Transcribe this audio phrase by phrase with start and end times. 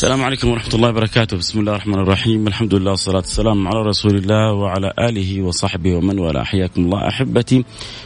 [0.00, 1.36] السلام عليكم ورحمة الله وبركاته.
[1.36, 2.46] بسم الله الرحمن الرحيم.
[2.48, 6.42] الحمد لله والصلاة والسلام على رسول الله وعلى آله وصحبه ومن والاه.
[6.42, 7.64] حياكم الله أحبتي.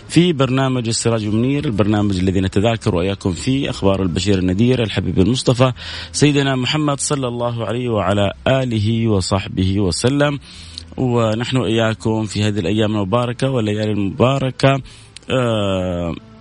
[0.08, 5.72] في برنامج السراج المنير البرنامج الذي نتذاكر وإياكم فيه أخبار البشير النذير الحبيب المصطفى
[6.12, 10.38] سيدنا محمد صلى الله عليه وعلى آله وصحبه وسلم.
[10.96, 14.82] ونحن إياكم في هذه الأيام المباركة والليالي المباركة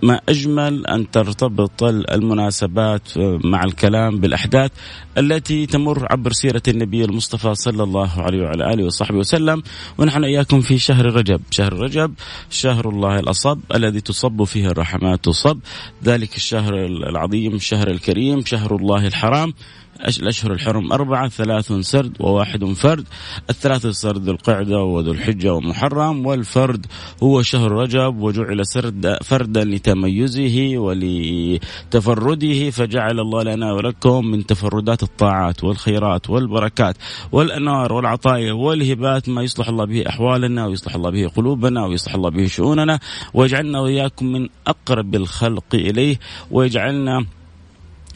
[0.02, 4.70] ما أجمل أن ترتبط المناسبات آه، مع الكلام بالأحداث
[5.18, 9.62] التي تمر عبر سيرة النبي المصطفى صلى الله عليه وعلى آله وصحبه وسلم.
[9.98, 12.14] ونحن إياكم في شهر رجب، شهر رجب
[12.50, 15.24] شهر الله الأصب الذي تصب فيه الرحمات.
[15.24, 15.58] تصب،
[16.04, 19.54] ذلك الشهر العظيم، الشهر الكريم، شهر الله الحرام،
[20.00, 23.04] الأشهر الحرم أربعة ثلاث سرد وواحد فرد.
[23.50, 26.86] الثلاث سرد ذو القعدة وذو الحجة ومحرم والفرد
[27.22, 35.64] هو شهر رجب وجعل سرد فردا لتميزه ولتفرده فجعل الله لنا ولكم من تفردات الطاعات
[35.64, 36.96] والخيرات والبركات
[37.32, 42.46] والأنوار والعطايا والهبات ما يصلح الله به أحوالنا ويصلح الله به قلوبنا ويصلح الله به
[42.46, 43.00] شؤوننا
[43.34, 46.18] ويجعلنا وإياكم من أقرب الخلق إليه
[46.50, 47.26] ويجعلنا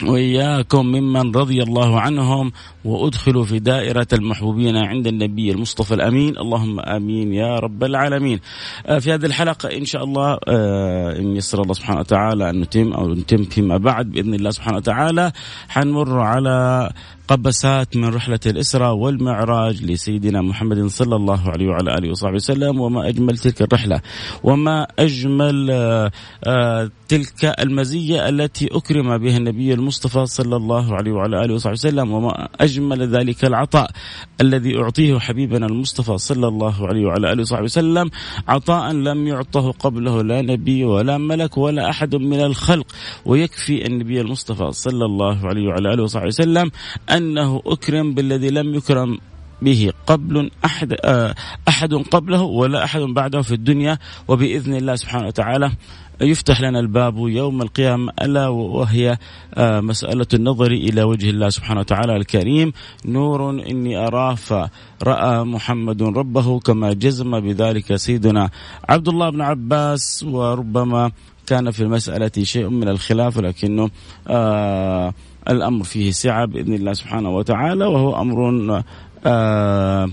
[0.03, 2.51] وإياكم ممن رضي الله عنهم
[2.85, 6.37] وأدخلوا في دائرة المحبوبين عند النبي المصطفى الأمين.
[6.37, 8.39] اللهم آمين يا رب العالمين.
[8.85, 12.93] آه، في هذه الحلقة إن شاء الله آه، إن يسر الله سبحانه وتعالى أن نتم
[12.93, 15.31] أو نتم فيما بعد بإذن الله سبحانه وتعالى
[15.69, 16.89] حنمر على
[17.27, 22.79] قبسات من رحلة الإسراء والمعراج لسيدنا محمد صلى الله عليه وعلى آله وصحبه وسلم.
[22.79, 24.01] وما أجمل تلك الرحلة
[24.43, 25.67] وما أجمل
[26.43, 32.11] آه، تلك المزية التي أكرم بها النبي المصطفى صلى الله عليه وعلى آله وصحبه وسلم.
[32.11, 33.91] وما أجمل ذلك العطاء
[34.41, 38.09] الذي أعطيه حبيبنا المصطفى صلى الله عليه وعلى آله وصحبه وسلم.
[38.47, 42.87] عطاء لم يعطه قبله لا نبي ولا ملك ولا أحد من الخلق.
[43.25, 46.71] ويكفي النبي المصطفى صلى الله عليه وعلى آله وصحبه وسلم
[47.09, 49.17] أن أنه أكرم بالذي لم يكرم
[49.61, 51.35] به قبل أحد آه،
[51.67, 53.97] أحد قبله ولا أحد بعده في الدنيا
[54.27, 55.71] وبإذن الله سبحانه وتعالى
[56.21, 59.17] يفتح لنا الباب يوم القيامة ألا وهي
[59.53, 62.73] آه، مسألة النظر إلى وجه الله سبحانه وتعالى الكريم.
[63.05, 68.49] نور إني أراه فرأى محمد ربه كما جزم بذلك سيدنا
[68.89, 71.11] عبد الله بن عباس وربما
[71.47, 73.89] كان في المسألة شيء من الخلاف لكنه
[74.27, 75.13] آه
[75.49, 78.83] الأمر فيه سعة بإذن الله سبحانه وتعالى وهو أمر
[79.25, 80.09] آه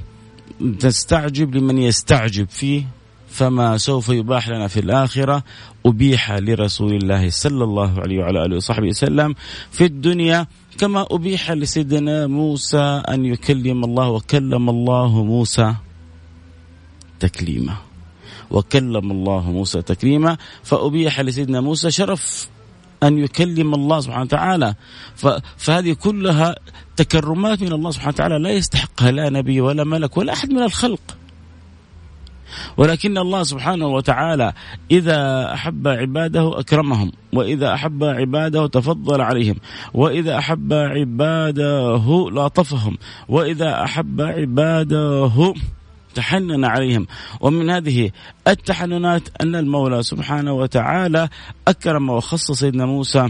[0.80, 2.84] تستعجب لمن يستعجب فيه
[3.28, 5.44] فما سوف يباح لنا في الآخرة
[5.86, 9.34] أبيح لرسول الله صلى الله عليه وعلى آله وصحبه وسلم
[9.70, 10.46] في الدنيا
[10.78, 15.74] كما أبيح لسيدنا موسى أن يكلم الله وكلم الله موسى
[17.20, 17.76] تكليما.
[18.50, 22.48] وكلم الله موسى تكريما فأبيح لسيدنا موسى شرف.
[23.06, 24.74] أن يكلم الله سبحانه وتعالى.
[25.56, 26.54] فهذه كلها
[26.96, 28.38] تكرمات من الله سبحانه وتعالى.
[28.38, 31.00] لا يستحقها لا نبي ولا ملك ولا أحد من الخلق.
[32.76, 34.52] ولكن الله سبحانه وتعالى
[34.90, 39.56] إذا أحب عباده أكرمهم وإذا أحب عباده تفضل عليهم
[39.94, 42.98] وإذا أحب عباده لاطفهم
[43.28, 45.54] وإذا أحب عباده
[46.16, 47.06] تحنن عليهم.
[47.40, 48.10] ومن هذه
[48.48, 51.28] التحننات أن المولى سبحانه وتعالى
[51.68, 53.28] أكرم وخص سيدنا موسى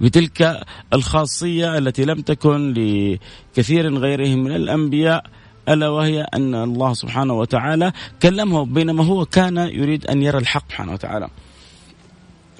[0.00, 0.60] بتلك
[0.92, 5.24] الخاصية التي لم تكن لكثير غيرهم من الأنبياء
[5.68, 7.92] ألا وهي أن الله سبحانه وتعالى
[8.22, 11.28] كلمه بينما هو كان يريد أن يرى الحق سبحانه وتعالى.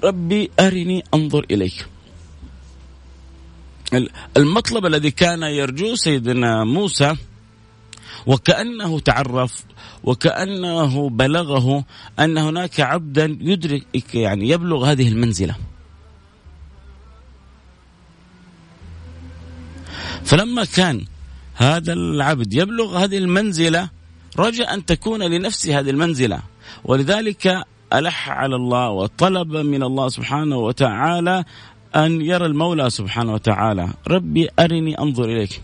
[0.03, 1.85] ربي أرني أنظر إليك.
[4.37, 7.15] المطلب الذي كان يرجوه سيدنا موسى
[8.25, 9.63] وكأنه تعرف
[10.03, 11.85] وكأنه بلغه
[12.19, 15.55] أن هناك عبدا يدرك يعني يبلغ هذه المنزلة.
[20.23, 21.05] فلما كان
[21.55, 23.89] هذا العبد يبلغ هذه المنزلة
[24.39, 26.39] رجى أن تكون لنفسه هذه المنزلة.
[26.85, 31.43] ولذلك ألح على الله وطلب من الله سبحانه وتعالى
[31.95, 33.89] أن يرى المولى سبحانه وتعالى.
[34.07, 35.61] ربي أرني أنظر إليك.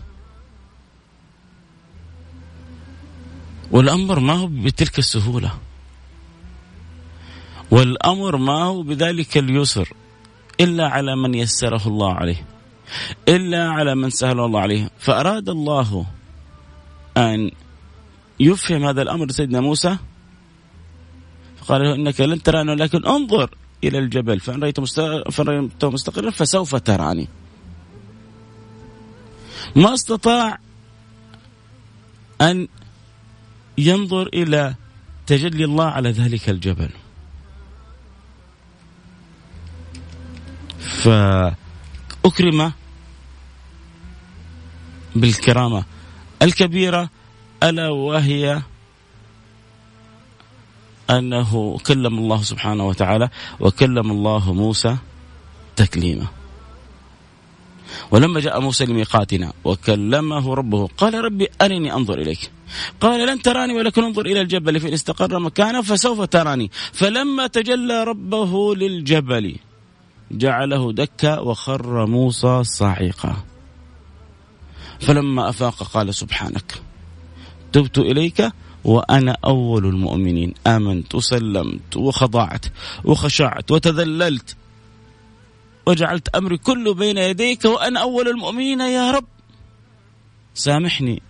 [3.70, 5.52] والأمر ما هو بتلك السهولة.
[7.70, 9.88] والأمر ما هو بذلك اليسر
[10.60, 12.44] إلا على من يسره الله عليه
[13.28, 14.90] إلا على من سهل الله عليه.
[14.98, 16.06] فأراد الله
[17.16, 17.50] أن
[18.40, 19.96] يفهم هذا الأمر سيدنا موسى
[21.60, 23.50] فقال له إنك لن تراني ولكن انظر
[23.84, 24.82] إلى الجبل فإن رأيته
[25.82, 27.28] مستقرا فسوف تراني.
[29.76, 30.58] ما استطاع
[32.40, 32.68] أن
[33.78, 34.74] ينظر إلى
[35.26, 36.90] تجلي الله على ذلك الجبل.
[40.80, 42.72] فأكرم
[45.16, 45.84] بالكرامة
[46.42, 47.10] الكبيرة
[47.62, 48.62] ألا وهي
[51.10, 53.28] أنه كلم الله سبحانه وتعالى
[53.60, 54.96] وكلم الله موسى
[55.76, 56.26] تكليما.
[58.10, 62.50] ولما جاء موسى لميقاتنا وكلمه ربه قال ربي أرني أنظر إليك.
[63.00, 66.70] قال لن تراني ولكن انظر إلى الجبل فإن استقر مكانه فسوف تراني.
[66.92, 69.56] فلما تجلى ربه للجبل
[70.30, 73.36] جعله دكا وخر موسى صاعقا.
[75.00, 76.82] فلما أفاق قال سبحانك
[77.72, 78.52] تبت إليك
[78.84, 80.54] وأنا أول المؤمنين.
[80.66, 82.66] آمنت وسلمت وخضعت
[83.04, 84.56] وخشعت وتذللت
[85.86, 89.24] وجعلت أمري كله بين يديك وأنا أول المؤمنين يا رب.
[90.54, 91.22] سامحني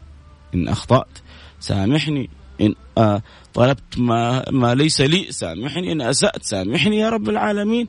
[0.55, 1.19] إن أخطأت.
[1.61, 2.31] سامحني
[2.61, 3.23] إن آه
[3.55, 5.33] طلبت ما, ما ليس لي.
[5.33, 6.43] سامحني إن أسأت.
[6.43, 7.89] سامحني يا رب العالمين.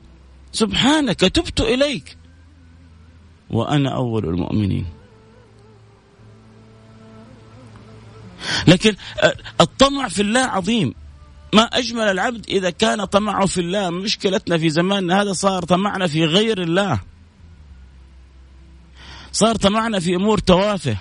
[0.52, 2.16] سبحانك تبت إليك
[3.50, 4.86] وأنا أول المؤمنين.
[8.68, 10.94] لكن آه، الطمع في الله عظيم.
[11.52, 13.90] ما أجمل العبد إذا كان طمعه في الله.
[13.90, 17.00] مشكلتنا في زماننا هذا صار طمعنا في غير الله.
[19.32, 20.98] صار طمعنا في أمور توافه.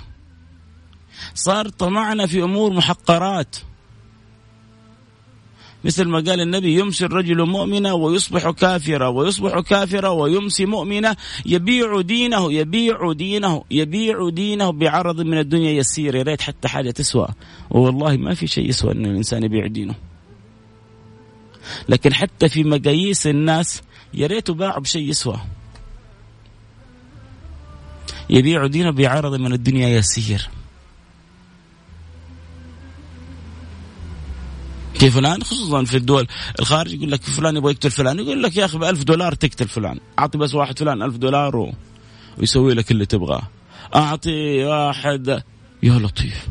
[1.35, 3.55] صار طمعنا في أمور محقرات.
[5.83, 11.15] مثل ما قال النبي يمسي الرجل مؤمنا ويصبح كافرا ويصبح كافرا ويمسي مؤمنا.
[11.45, 16.15] يبيع دينه يبيع دينه يبيع دينه بعرض من الدنيا يسير.
[16.15, 17.27] يا ريت حتى حاجة تسوى.
[17.69, 19.95] والله ما في شيء يسوى إن الإنسان يبيع دينه.
[21.89, 23.81] لكن حتى في مقاييس الناس
[24.13, 25.39] يا ريت باعوا بشيء يسوى.
[28.29, 30.50] يبيع دينه بعرض من الدنيا يسير
[35.00, 36.27] كيف فلان؟ خصوصا في الدول
[36.59, 39.67] الخارج يقول لك فلان يبغى يقتل فلان يقول لك يا أخي ب 1000 دولار تقتل
[39.67, 40.00] فلان.
[40.19, 41.74] أعطي بس واحد فلان 1000 دولار و...
[42.38, 43.41] ويسوي لك اللي تبغاه.
[43.95, 45.43] أعطي واحد
[45.83, 46.47] يا لطيف.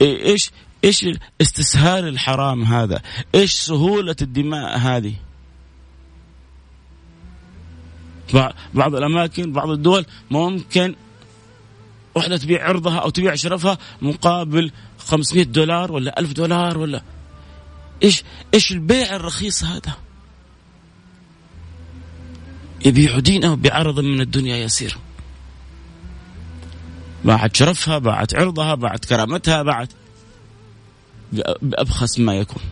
[0.00, 0.50] إيش
[0.84, 1.06] إيش
[1.40, 3.02] استسهال الحرام هذا؟
[3.34, 5.14] إيش سهولة الدماء هذه؟
[8.74, 10.94] بعض الأماكن بعض الدول ممكن
[12.14, 17.02] واحدة تبيع عرضها أو تبيع شرفها مقابل 500 دولار ولا 1000 دولار ولا
[18.02, 18.24] إيش
[18.54, 19.96] إيش البيع الرخيص هذا؟
[22.86, 24.98] يبيع دينه بعرض من الدنيا يسير.
[27.24, 29.88] باعت شرفها، باعت عرضها، باعت كرامتها، باعت
[31.62, 32.62] بأبخس ما يكون.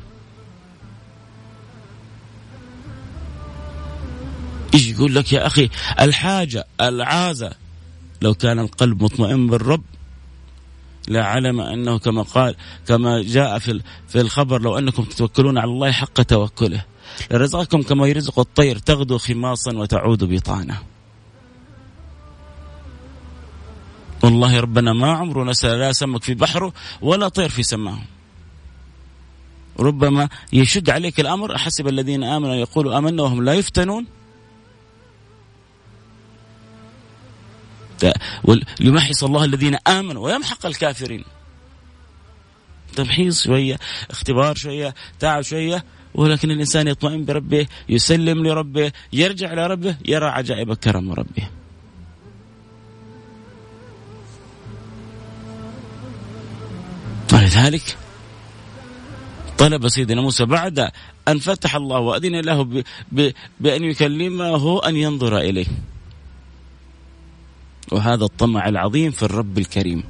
[4.74, 5.68] يجي يقول لك يا أخي
[6.00, 7.52] الحاجة العازة.
[8.22, 9.82] لو كان القلب مطمئن بالرب
[11.08, 12.54] لعلم أنه كما قال
[12.86, 16.84] كما جاء في في الخبر لو أنكم تتوكلون على الله حق توكله.
[17.30, 20.76] لرزقكم كما يرزق الطير تغدو خماصا وتعود بطانا
[24.22, 27.98] والله ربنا ما عمره نسى لا سمك في بحره ولا طير في سماه
[29.78, 34.06] ربما يشد عليك الأمر حسب الذين آمنوا يقولوا آمنا وهم لا يفتنون؟
[38.80, 41.24] ليمحص الله الذين آمنوا ويمحق الكافرين.
[42.96, 43.78] تمحيص شوية
[44.10, 45.84] اختبار شوية تعب شوية
[46.14, 51.48] ولكن الإنسان يطمئن بربه يسلم لربه يرجع لربه يرى عجائب كرم ربه.
[57.32, 57.96] ولذلك
[59.60, 60.90] طلب سيدنا موسى بعد
[61.28, 65.66] أن فتح الله وأذن له ب ب بأن يكلمه أن ينظر إليه.
[67.92, 70.04] وهذا الطمع العظيم في الرب الكريم.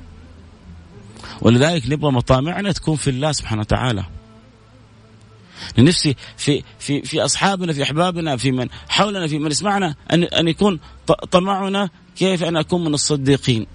[1.40, 4.04] ولذلك نبغى مطامعنا تكون في الله سبحانه وتعالى.
[5.78, 10.49] نفسي في في في أصحابنا في أحبابنا في من حولنا في من يسمعنا ان أن
[10.49, 10.80] يكون
[11.30, 13.66] طمعنا كيف أن أكون من الصديقين.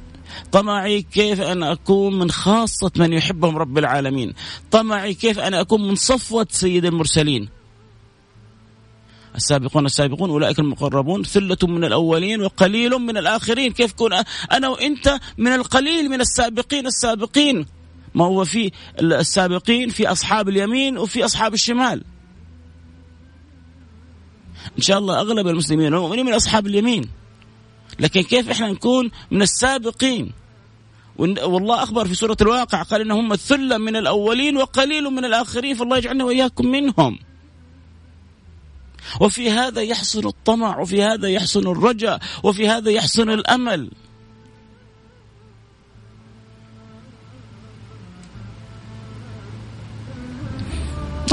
[0.52, 4.34] طمعي كيف أن أكون من خاصة من يحبهم رب العالمين.
[4.72, 7.50] طمعي كيف أن أكون من صفوة سيد المرسلين.
[9.36, 13.72] السابقون السابقون أولئك المقربون ثلة من الأولين وقليل من الآخرين.
[13.72, 14.14] كيف كون
[14.52, 17.66] أنا وإنت من القليل من السابقين السابقين؟
[18.16, 22.04] ما هو في السابقين؟ في أصحاب اليمين وفي أصحاب الشمال.
[24.78, 27.10] إن شاء الله أغلب المسلمين والمؤمنين من أصحاب اليمين.
[28.00, 30.32] لكن كيف إحنا نكون من السابقين؟
[31.18, 36.24] والله أخبر في سورة الواقع قال إنهم الثلة من الأولين وقليل من الآخرين فالله يجعلنا
[36.24, 37.20] وإياكم منهم.
[39.22, 43.92] وفي هذا يحسن الطمع وفي هذا يحسن الرجاء وفي هذا يحسن الأمل.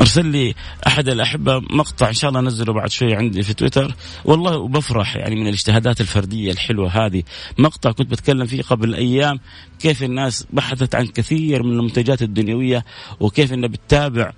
[0.03, 0.55] أرسل لي
[0.87, 3.95] أحد الأحبة مقطع إن شاء الله أنزله بعد شوي عندي في تويتر.
[4.25, 7.23] والله بفرح يعني من الاجتهادات الفردية الحلوة هذه.
[7.59, 9.41] مقطع كنت بتكلم فيه قبل أيام
[9.79, 12.85] كيف الناس بحثت عن كثير من المنتجات الدنيوية
[13.21, 14.33] وكيف انها بتتابع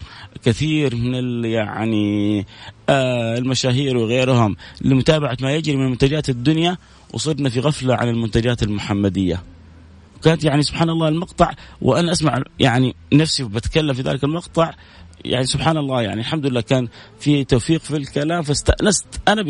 [0.45, 2.47] كثير من يعني
[2.89, 6.77] آه المشاهير وغيرهم لمتابعة ما يجري من منتجات الدنيا.
[7.13, 9.43] وصرنا في غفلة عن المنتجات المحمدية.
[10.23, 14.73] كانت يعني سبحان الله المقطع وأنا أسمع يعني نفسي بتكلم في ذلك المقطع
[15.25, 16.89] يعني سبحان الله يعني الحمد لله كان
[17.21, 19.41] في توفيق في الكلام فاستأنست أنا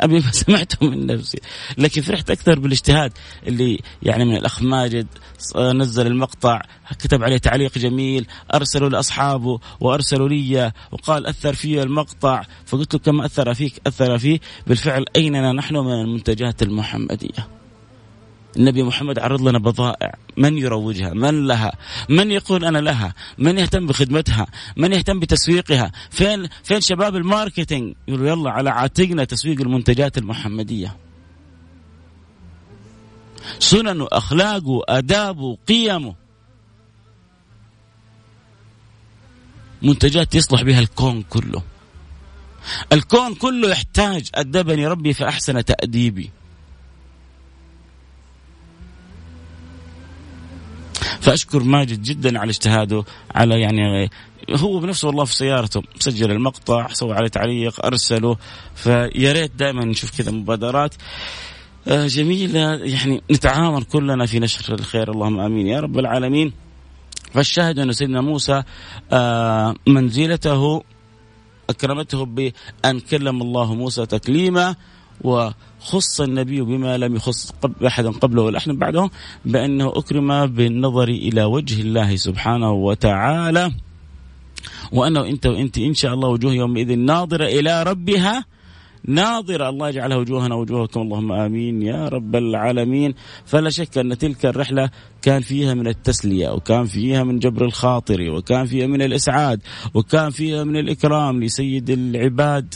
[0.00, 1.40] أبي ما سمعته من نفسي.
[1.78, 3.12] لكن فرحت أكثر بالاجتهاد
[3.46, 5.06] اللي يعني من الأخ ماجد
[5.56, 6.62] نزل المقطع
[6.98, 12.42] كتب عليه تعليق جميل أرسلوا لأصحابه وأرسلوا لي وقال أثر في المقطع.
[12.66, 17.59] فقلت له كما أثر فيك؟ أثر فيه بالفعل أيننا نحن من المنتجات المحمدية.
[18.56, 20.14] النبي محمد عرض لنا بضائع.
[20.36, 21.72] من يروجها؟ من لها؟
[22.08, 28.28] من يقول أنا لها؟ من يهتم بخدمتها؟ من يهتم بتسويقها؟ فين فين شباب الماركتينج؟ يقولوا
[28.28, 30.96] يلا على عاتقنا تسويق المنتجات المحمدية.
[33.58, 36.14] سننه أخلاقه أدابه قيمه.
[39.82, 41.62] منتجات يصلح بها الكون كله.
[42.92, 46.30] الكون كله يحتاج أدبني ربي فأحسن تأديبي.
[51.20, 54.10] فأشكر ماجد جدا على اجتهاده على يعني
[54.50, 58.36] هو بنفسه والله في سيارته سجل المقطع سوى عليه تعليق أرسله
[58.74, 60.94] فيا ريت دائما نشوف كذا مبادرات.
[61.88, 65.66] آه، جميله يعني نتعاون كلنا في نشر الخير اللهم آمين.
[65.66, 66.52] يا رب العالمين
[67.34, 68.62] فالشاهد أن سيدنا موسى
[69.12, 70.82] آه، منزلته
[71.70, 74.76] أكرمته بأن كلم الله موسى تكليما
[75.80, 79.10] وخص النبي بما لم يخص قبل أحدا قبله ولا احد بعده
[79.44, 83.70] بأنه أكرم بالنظر إلى وجه الله سبحانه وتعالى.
[84.92, 88.44] وأنه إنت وإنت إن شاء الله وجوه يومئذ ناظرة إلى ربها.
[89.04, 93.14] ناظرة الله يجعلها وجوهنا وجوهكم اللهم آمين يا رب العالمين.
[93.46, 94.90] فلا شك أن تلك الرحلة
[95.22, 99.60] كان فيها من التسلية وكان فيها من جبر الخاطر وكان فيها من الإسعاد
[99.94, 102.74] وكان فيها من الإكرام لسيد العباد.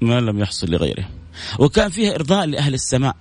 [0.00, 1.15] ما لم يحصل لغيره.
[1.58, 3.16] وكان فيها إرضاء لأهل السماء.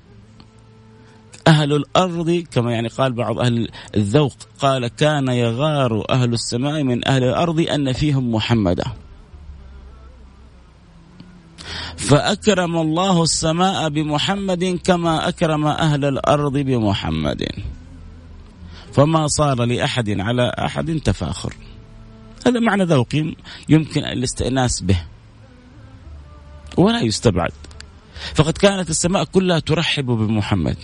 [1.48, 7.24] أهل الأرض كما يعني قال بعض أهل الذوق قال كان يغار أهل السماء من أهل
[7.24, 8.84] الأرض أن فيهم محمدا.
[11.98, 17.48] فأكرم الله السماء بمحمد كما أكرم أهل الأرض بمحمد.
[18.94, 21.54] فما صار لأحد على أحد تفاخر.
[22.48, 23.36] هذا معنى ذوقي
[23.70, 25.02] يمكن الاستئناس به.
[26.78, 27.52] ولا يستبعد.
[28.36, 30.78] فقد كانت السماء كلها ترحب بمحمد.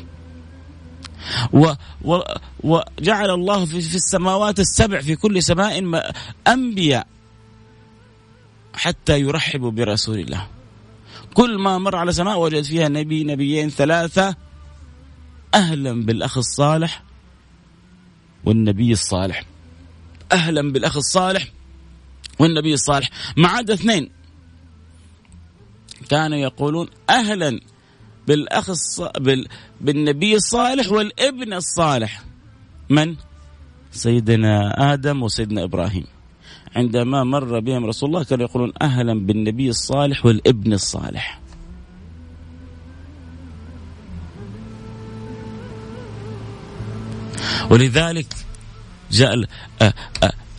[1.54, 2.22] و و
[2.64, 6.04] وجعل الله في, في السماوات السبع في كل سماء
[6.48, 7.08] أنبياء
[8.74, 10.48] حتى يرحبوا برسول الله.
[11.34, 14.36] كل ما مر على سماء وجد فيها نبي نبيين ثلاثة
[15.54, 17.04] أهلا بالأخ الصالح
[18.46, 19.44] والنبي الصالح.
[20.32, 21.48] أهلا بالأخ الصالح
[22.40, 23.10] والنبي الصالح.
[23.38, 24.21] ما عدا اثنين.
[26.12, 27.60] كانوا يقولون أهلا
[28.28, 29.02] بالأخ الص...
[29.02, 29.48] بال...
[29.82, 32.24] بالنبي الصالح والابن الصالح.
[32.90, 33.16] من؟
[33.92, 36.06] سيدنا آدم وسيدنا إبراهيم.
[36.76, 41.42] عندما مر بهم رسول الله كانوا يقولون أهلا بالنبي الصالح والابن الصالح.
[47.70, 48.36] ولذلك
[49.12, 49.46] جاء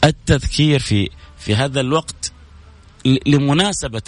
[0.05, 2.33] التذكير في في هذا الوقت
[3.27, 4.03] لمناسبة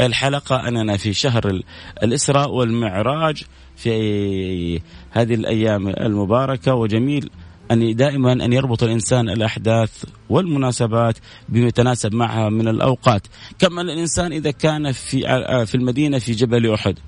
[0.00, 1.62] الحلقة أننا في شهر
[2.02, 3.42] الإسراء والمعراج
[3.76, 4.80] في
[5.10, 7.30] هذه الأيام المباركة وجميل
[7.70, 11.18] أن دائما أن يربط الإنسان الأحداث والمناسبات
[11.48, 13.26] بما يتناسب معها من الأوقات.
[13.58, 15.20] كما الإنسان إذا كان في
[15.66, 16.98] في المدينة في جبل أحد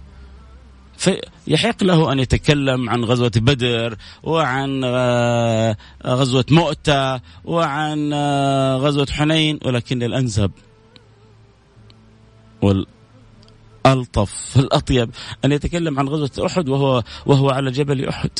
[0.96, 5.76] فيحق له أن يتكلم عن غزوة بدر وعن آه،
[6.06, 10.02] غزوة مؤتة وعن آه، غزوة حنين ولكن
[12.70, 12.94] الأنسب
[13.86, 15.10] والألطف الأطيب.
[15.44, 18.30] أن يتكلم عن غزوة أحد وهو وهو على جبل أحد.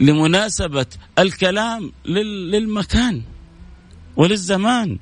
[0.00, 0.86] لمناسبة
[1.18, 3.22] الكلام للمكان
[4.16, 4.98] وللزمان.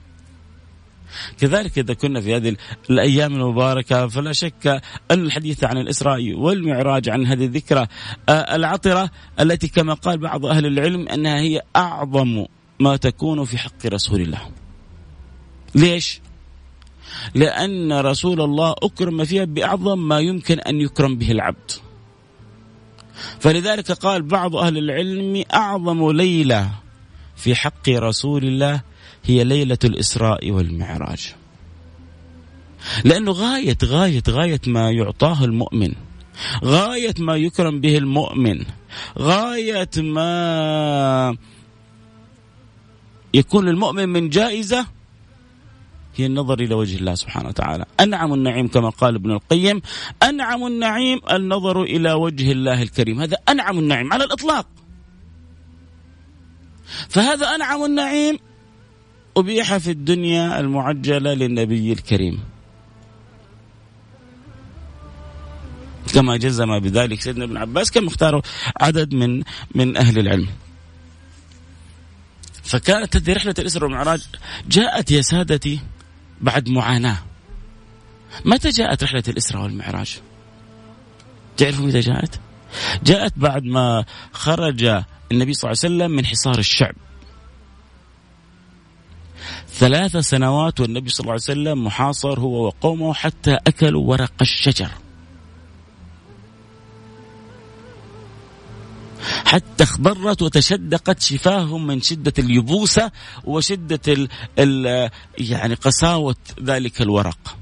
[1.39, 2.57] كذلك إذا كنا في هذه
[2.91, 7.87] الأيام المباركة فلا شك أن الحديث عن الإسراء والمعراج عن هذه الذكرى
[8.29, 12.45] العطرة التي كما قال بعض أهل العلم أنها هي أعظم
[12.81, 14.41] ما تكون في حق رسول الله.
[15.77, 16.21] ليش؟
[17.35, 21.71] لأن رسول الله أكرم فيها بأعظم ما يمكن أن يكرم به العبد
[23.41, 26.71] فلذلك قال بعض أهل العلم أعظم ليلة
[27.37, 28.81] في حق رسول الله
[29.25, 31.35] هي ليلة الإسراء والمعراج
[33.05, 35.93] لأنه غاية غاية غاية ما يعطاه المؤمن
[36.65, 38.65] غاية ما يكرم به المؤمن
[39.19, 41.37] غاية ما
[43.35, 44.87] يكون للمؤمن من جائزة
[46.17, 47.85] هي النظر إلى وجه الله سبحانه وتعالى.
[48.01, 49.83] أنعم النعيم كما قال ابن القيم
[50.23, 53.21] أنعم النعيم النظر إلى وجه الله الكريم.
[53.21, 54.67] هذا أنعم النعيم على الإطلاق.
[57.09, 58.39] فهذا أنعم النعيم
[59.37, 62.41] أبيح في الدنيا المعجلة للنبي الكريم.
[66.15, 68.43] كما جزم بذلك سيدنا ابن عباس كما اختاروا
[68.81, 69.43] عدد من
[69.75, 70.49] من أهل العلم.
[72.63, 74.27] فكانت هذه رحلة الإسراء والمعراج
[74.69, 75.81] جاءت يا سادتي
[76.41, 77.19] بعد معاناة.
[78.45, 80.21] متى جاءت رحلة الإسراء والمعراج؟
[81.57, 82.41] تعرفوا متى جاءت؟
[83.03, 84.85] جاءت بعد ما خرج
[85.33, 86.95] النبي صلى الله عليه وسلم من حصار الشعب.
[89.69, 94.91] ثلاث سنوات والنبي صلى الله عليه وسلم محاصر هو وقومه حتى أكلوا ورق الشجر.
[99.47, 103.11] حتى اخضرت وتشدقت شفاههم من شدة اليبوسة
[103.45, 104.29] وشدة ال
[104.59, 107.57] ال يعني قساوة ذلك الورق.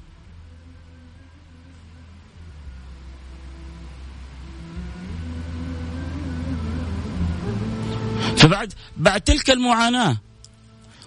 [8.36, 10.16] فبعد بعد تلك المعاناة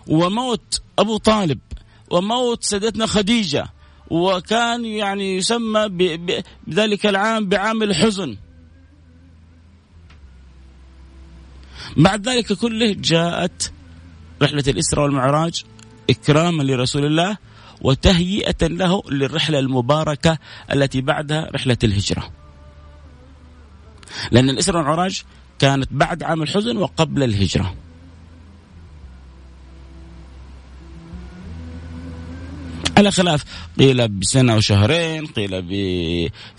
[0.07, 1.59] وموت أبو طالب
[2.09, 3.67] وموت سيدتنا خديجة
[4.09, 5.87] وكان يعني يسمى
[6.67, 8.37] بذلك العام بعام الحزن.
[11.97, 13.71] بعد ذلك كله جاءت
[14.41, 15.63] رحلة الإسراء والمعراج
[16.09, 17.37] إكراما لرسول الله
[17.81, 20.37] وتهيئة له للرحلة المباركة
[20.73, 22.29] التي بعدها رحلة الهجرة.
[24.31, 25.23] لأن الإسراء والمعراج
[25.59, 27.75] كانت بعد عام الحزن وقبل الهجرة.
[32.97, 33.43] على خلاف
[33.79, 35.61] قيل بسنة وشهرين قيل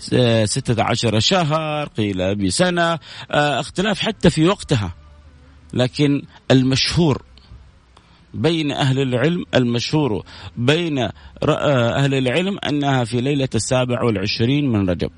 [0.03, 2.99] بستة عشر شهر قيل بسنة
[3.31, 4.98] آه، اختلاف حتى في وقتها.
[5.73, 7.23] لكن المشهور
[8.33, 10.23] بين أهل العلم المشهور
[10.57, 11.09] بين
[11.47, 15.11] أهل العلم أنها في ليلة السابع والعشرين من رجب.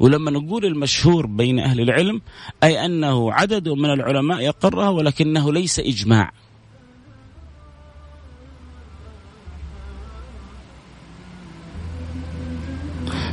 [0.00, 2.20] ولما نقول المشهور بين أهل العلم
[2.62, 6.32] أي أنه عدد من العلماء يقرها ولكنه ليس إجماع.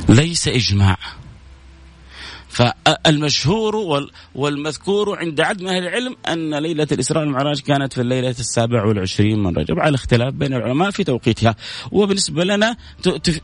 [0.08, 0.96] ليس إجماع.
[2.52, 3.76] فالمشهور
[4.34, 9.38] والمذكور عند عدد من أهل العلم أن ليلة الإسراء والمعراج كانت في الليلة السابع والعشرين
[9.38, 11.56] من رجب على اختلاف بين العلماء في توقيتها.
[11.92, 12.76] وبالنسبة لنا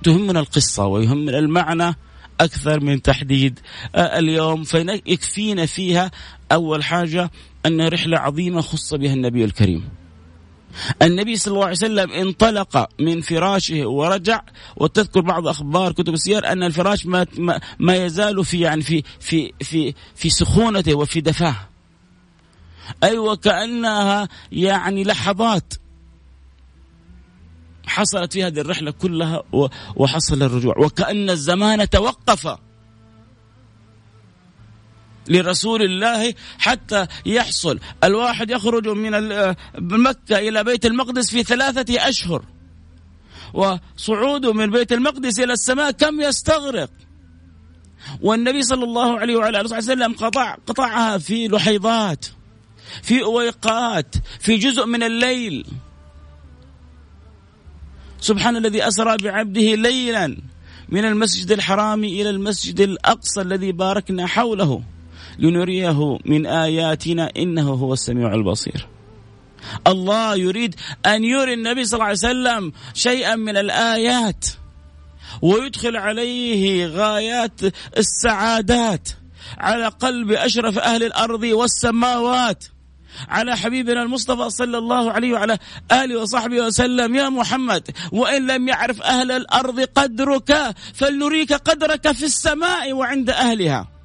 [0.05, 1.97] تهمنا القصة ويهمنا المعنى
[2.41, 3.61] أكثر من تحديد
[3.95, 4.65] آه، اليوم.
[4.65, 6.11] فيكفينا فيها
[6.53, 7.31] أول حاجة
[7.67, 9.89] أن رحلة عظيمة خص بها النبي الكريم.
[11.03, 14.41] النبي صلى الله عليه وسلم انطلق من فراشه ورجع
[14.77, 17.27] وتذكر بعض أخبار كتب السير أن الفراش ما
[17.79, 21.57] ما يزال في يعني في في في في سخونته وفي دفاه.
[23.05, 25.75] اي أيوة وكانها يعني لحظات
[27.87, 29.43] حصلت في هذه الرحلة كلها
[29.97, 32.59] وحصل الرجوع وكأن الزمان توقف
[35.29, 37.81] لرسول الله حتى يحصل.
[38.05, 39.11] الواحد يخرج من
[39.79, 42.45] مكة إلى بيت المقدس في ثلاثة أشهر.
[43.55, 46.91] وصعوده من بيت المقدس إلى السماء كم يستغرق.
[48.21, 52.27] والنبي صلى الله عليه وعلى آله وسلم قطع قطعها في لحيضات
[53.03, 55.67] في أويقات في جزء من الليل.
[58.21, 60.37] سبحان الذي أسرى بعبده ليلا
[60.89, 64.83] من المسجد الحرام إلى المسجد الأقصى الذي باركنا حوله.
[65.39, 68.87] لنريه من آياتنا إنه هو السميع البصير.
[69.87, 70.75] الله يريد
[71.07, 74.47] أن يري النبي صلى الله عليه وسلم شيئا من الآيات
[75.43, 77.61] ويدخل عليه غايات
[77.97, 79.09] السعادات.
[79.59, 82.65] على قلب أشرف أهل الأرض والسماوات.
[83.29, 85.59] على حبيبنا المصطفى صلى الله عليه وعلى
[85.93, 92.93] آله وصحبه وسلم يا محمد وإن لم يعرف أهل الأرض قدرك فلنريك قدرك في السماء
[92.93, 93.98] وعند أهلها.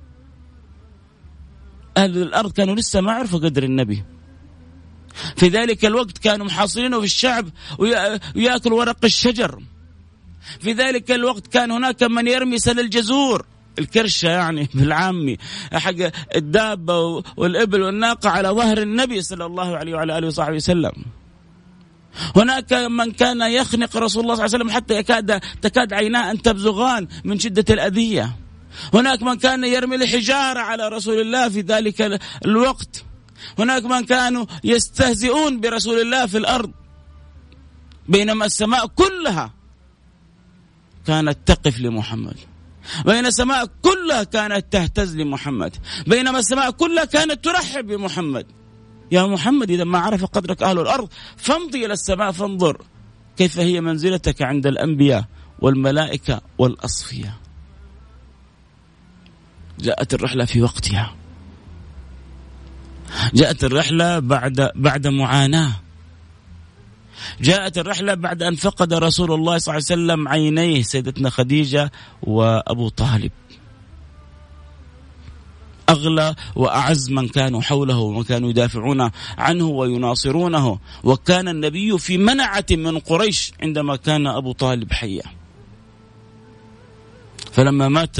[1.97, 4.03] أهل الأرض كانوا لسه ما عرفوا قدر النبي.
[5.35, 9.61] في ذلك الوقت كانوا محاصرينه في الشعب ويأكل ورق الشجر.
[10.59, 13.45] في ذلك الوقت كان هناك من يرمي سل الجزور.
[13.79, 15.37] الكرشة يعني بالعامي
[15.73, 20.91] حق الدابة والإبل والناقة على ظهر النبي صلى الله عليه وعلى آله وصحبه وسلم.
[22.35, 26.41] هناك من كان يخنق رسول الله صلى الله عليه وسلم حتى يكاد تكاد عيناه أن
[26.41, 28.42] تبزغان من شدة الأذية.
[28.93, 33.03] هناك من كان يرمي الحجارة على رسول الله في ذلك الوقت.
[33.59, 36.71] هناك من كانوا يستهزئون برسول الله في الأرض.
[38.07, 39.53] بينما السماء كلها
[41.07, 42.37] كانت تقف لمحمد.
[43.05, 45.75] بين السماء كلها كانت تهتز لمحمد.
[46.07, 48.45] بينما السماء كلها كانت ترحب بمحمد.
[49.11, 52.81] يا محمد إذا ما عرف قدرك أهل الأرض فامضي إلى السماء فانظر
[53.37, 55.25] كيف هي منزلتك عند الأنبياء
[55.59, 57.42] والملائكة والأصفياء.
[59.83, 61.15] جاءت الرحلة في وقتها.
[63.33, 65.71] جاءت الرحلة بعد بعد معاناة.
[67.41, 71.91] جاءت الرحلة بعد أن فقد رسول الله صلى الله عليه وسلم عينيه سيدتنا خديجة
[72.21, 73.31] وأبو طالب.
[75.89, 80.79] أغلى وأعز من كانوا حوله ومن كانوا يدافعون عنه ويناصرونه.
[81.03, 85.23] وكان النبي في منعة من قريش عندما كان أبو طالب حيا.
[87.51, 88.17] فلما مات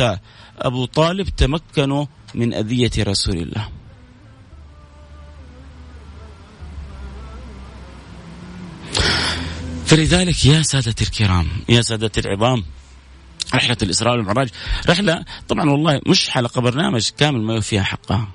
[0.59, 3.69] أبو طالب تمكنوا من أذية رسول الله.
[9.85, 12.63] فلذلك يا سادة الكرام يا سادة العظام
[13.55, 14.49] رحلة الإسراء والمعراج
[14.89, 18.27] رحلة طبعا والله مش حلقة برنامج كامل ما فيها حقها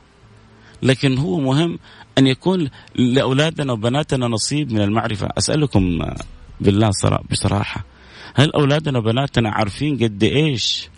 [0.83, 1.79] لكن هو مهم
[2.19, 5.29] أن يكون لأولادنا وبناتنا نصيب من المعرفة.
[5.39, 5.99] أسألكم
[6.61, 6.91] بالله
[7.31, 7.85] بصراحة
[8.35, 10.89] هل أولادنا وبناتنا عارفين قد إيش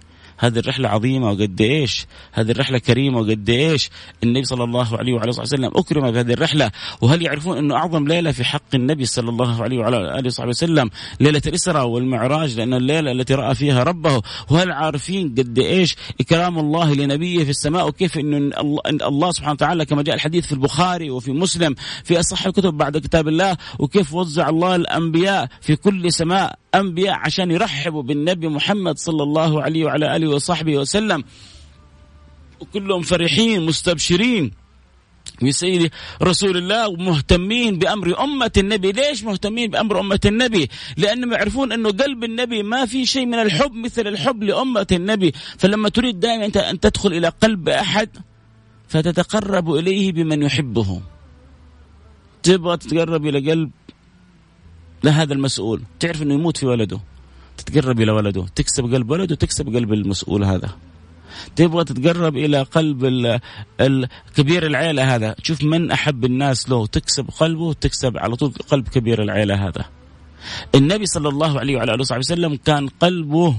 [0.41, 3.91] هذه الرحلة عظيمة وقد إيش هذه الرحلة كريمة وقد إيش
[4.23, 6.71] النبي صلى الله عليه وعلى اله وسلم أكرم بهذه الرحلة.
[7.01, 10.91] وهل يعرفون أنه أعظم ليلة في حق النبي صلى الله عليه وعلى آله وصحبه وسلم؟
[11.21, 14.23] ليلة الإسراء والمعراج لأن الليلة التي رأى فيها ربه.
[14.51, 18.53] وهل عارفين قد إيش إكرام الله لنبيه في السماء؟ وكيف أن
[18.87, 21.75] الله سبحانه وتعالى كما جاء الحديث في البخاري وفي مسلم
[22.05, 27.51] في أصح الكتب بعد كتاب الله وكيف وزع الله الأنبياء في كل سماء أنبياء عشان
[27.51, 31.25] يرحبوا بالنبي محمد صلى الله عليه وعلى آله وصحبه وسلم.
[32.61, 34.53] وكلهم فرحين مستبشرين
[35.43, 35.91] بسيد
[36.23, 42.25] رسول الله ومهتمين بأمر أمة النبي، ليش مهتمين بأمر أمة النبي؟ لأنهم يعرفون أنه قلب
[42.25, 46.81] النبي ما في شيء من الحب مثل الحب لأمة النبي، فلما تريد دائما انت أن
[46.81, 48.09] تدخل إلى قلب أحد
[48.89, 51.01] فتتقرب إليه بمن يحبه.
[52.43, 53.71] تبغى تتقرب إلى قلب
[55.05, 55.83] لهذا المسؤول.
[56.01, 57.01] تعرف إنه يموت في ولده.
[57.61, 60.71] تتقرب إلى ولده تكسب قلب ولده تكسب قلب المسؤول هذا.
[61.57, 63.05] تبغى تتقرب إلى قلب
[63.81, 65.33] الكبير العيلة هذا.
[65.33, 69.85] تشوف من أحب الناس له تكسب قلبه تكسب على طول قلب كبير العيلة هذا.
[70.75, 73.57] النبي صلى الله عليه وعلى آله وصحبه وسلم كان قلبه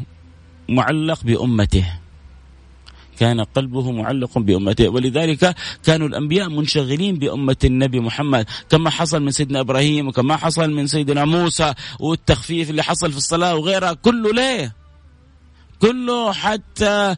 [0.70, 2.01] معلق بأمته.
[3.22, 4.90] كان قلبه معلق بأمته.
[4.90, 8.46] ولذلك كانوا الأنبياء منشغلين بأمة النبي محمد.
[8.70, 13.56] كما حصل من سيدنا إبراهيم وكما حصل من سيدنا موسى والتخفيف اللي حصل في الصلاة
[13.56, 13.94] وغيرها.
[13.94, 14.76] كله ليه؟
[15.82, 17.16] كله حتى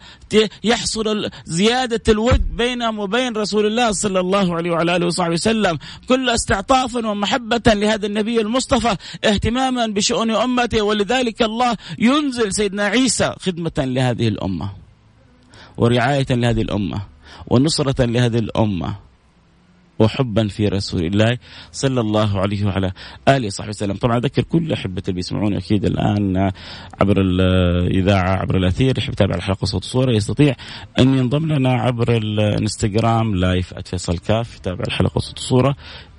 [0.64, 5.80] يحصل زيادة الود بينهم وبين رسول الله صلى الله عليه وعلى آله وصحبه وسلم.
[6.10, 10.82] كله استعطافا ومحبة لهذا النبي المصطفى اهتماما بشؤون أمته.
[10.82, 14.83] ولذلك الله ينزل سيدنا عيسى خدمة لهذه الأمة.
[15.78, 17.02] ورعاية لهذه الأمة
[17.48, 18.96] ونصرة لهذه الأمة
[20.00, 21.38] وحبا في رسول الله
[21.72, 22.92] صلى الله عليه وعلى
[23.28, 26.52] آله وصحبه وسلم، طبعا أذكر كل أحبة اللي بيسمعوني أكيد الآن
[27.02, 30.56] عبر الإذاعة عبر الأثير يحب يتابع الحلقة صوت وصوره يستطيع
[31.00, 35.76] أن ينضم لنا عبر الانستغرام لايف @فيصل كاف يتابع الحلقة صوت وصوره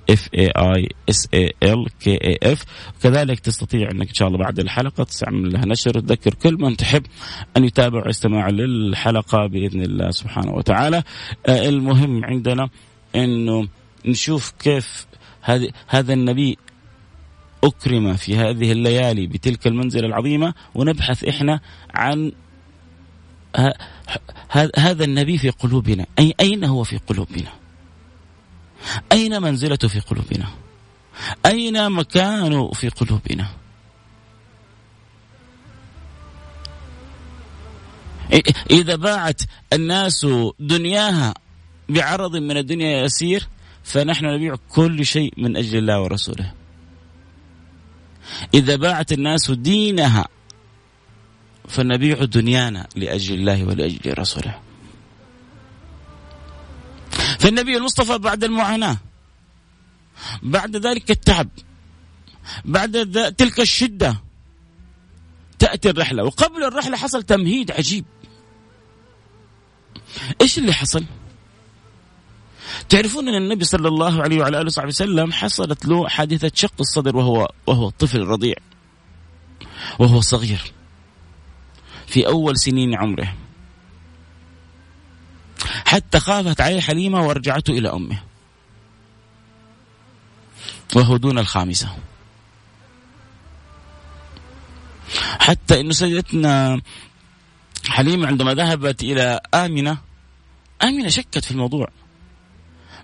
[0.09, 2.63] F A I S A L K A F
[3.03, 7.03] كذلك تستطيع أنك إن شاء الله بعد الحلقة تعمل لها نشر تذكر كل من تحب
[7.57, 11.03] أن يتابع ويستمع للحلقة بإذن الله سبحانه وتعالى.
[11.47, 12.69] آه، المهم عندنا
[13.15, 13.67] إنه
[14.05, 15.05] نشوف كيف
[15.41, 16.57] هذا هذا النبي
[17.63, 21.59] أكرم في هذه الليالي بتلك المنزلة العظيمة ونبحث إحنا
[21.93, 22.31] عن
[24.77, 26.05] هذا النبي في قلوبنا.
[26.19, 27.64] اي أين هو في قلوبنا؟
[29.15, 30.47] أين منزلته في قلوبنا
[31.45, 33.47] أين مكانه في قلوبنا
[38.71, 39.41] إذا باعت
[39.73, 40.27] الناس
[40.59, 41.33] دنياها
[41.89, 43.47] بعرض من الدنيا يسير
[43.83, 46.53] فنحن نبيع كل شيء من أجل الله ورسوله.
[48.53, 50.27] إذا باعت الناس دينها
[51.67, 54.64] فنبيع دنيانا لأجل الله ولأجل رسوله.
[57.39, 58.97] فالنبي المصطفى بعد المعاناة
[60.43, 61.49] بعد ذلك التعب
[62.65, 62.91] بعد
[63.37, 64.21] تلك الشدة
[65.59, 66.23] تأتي الرحلة.
[66.23, 68.05] وقبل الرحلة حصل تمهيد عجيب.
[70.41, 71.05] إيش اللي حصل؟
[72.89, 77.17] تعرفون أن النبي صلى الله عليه وعلى آله وصحبه وسلم حصلت له حادثة شق الصدر
[77.17, 78.55] وهو وهو طفل رضيع
[79.99, 80.73] وهو صغير
[82.07, 83.35] في أول سنين عمره.
[85.85, 88.19] حتى خافت عليه حليمة ورجعته إلى أمه.
[90.95, 91.89] وهو دون الخامسة.
[95.39, 96.81] حتى انه سيدتنا
[97.87, 99.97] حليمة عندما ذهبت إلى آمنة
[100.83, 101.87] آمنة شكت في الموضوع.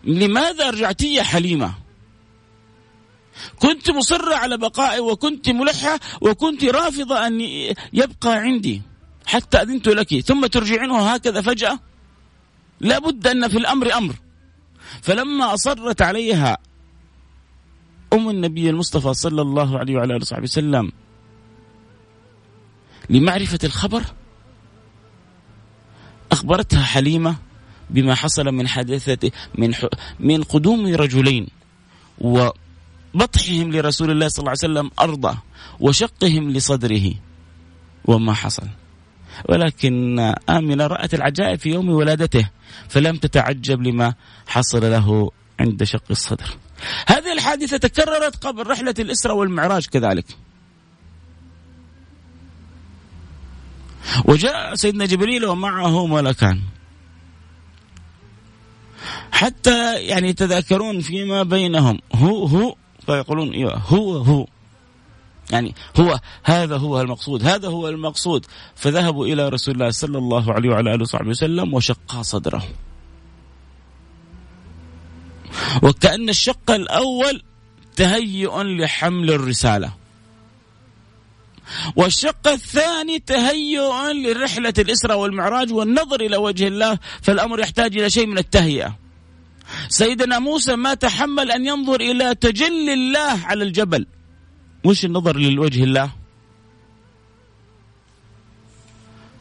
[0.04, 1.74] لماذا رجعتي يا حليمة؟
[3.60, 7.42] كنت مصرة على بقائي وكنت ملحة وكنت رافضة أن
[7.94, 8.82] يبقى عندي.
[9.26, 11.80] حتى أذنت لك ثم ترجعينه هكذا فجأة؟
[12.82, 14.16] لابد أن في الأمر أمر.
[15.02, 16.58] فلما أصرت عليها
[18.14, 20.92] أم النبي المصطفى صلى الله عليه وعلى آله وصحبه وسلم
[23.10, 24.04] لمعرفة الخبر
[26.32, 27.36] أخبرتها حليمة
[27.90, 29.74] بما حصل من حادثة من
[30.20, 31.48] من قدوم رجلين
[32.20, 35.38] وبطحهم لرسول الله صلى الله عليه وسلم أرضه
[35.80, 37.14] وشقهم لصدره.
[38.06, 38.68] وما حصل.
[39.50, 42.50] ولكن آمنة رأت العجائب في يوم ولادته
[42.90, 44.14] فلم تتعجب لما
[44.48, 46.50] حصل له عند شق الصدر.
[47.08, 50.26] هذه الحادثة تكررت قبل رحلة الإسراء والمعراج كذلك.
[54.26, 56.62] وجاء سيدنا جبريل ومعه ملكان.
[59.32, 62.00] حتى يعني يتذاكرون فيما بينهم.
[62.16, 64.48] هو هو فيقولون إيوه هو هو.
[65.52, 68.46] يعني هو هذا هو المقصود هذا هو المقصود.
[68.76, 72.64] فذهبوا إلى رسول الله صلى الله عليه وعلى آله وصحبه وسلم وشقا صدره.
[75.84, 77.42] وكأن الشق الأول
[77.96, 79.94] تهيؤ لحمل الرسالة.
[81.96, 88.38] والشق الثاني تهيؤ لرحلة الإسراء والمعراج والنظر إلى وجه الله فالأمر يحتاج إلى شيء من
[88.38, 88.96] التهيئة.
[89.90, 94.06] سيدنا موسى ما تحمل أن ينظر إلى تجلي الله على الجبل.
[94.86, 96.12] مش النظر لوجه الله.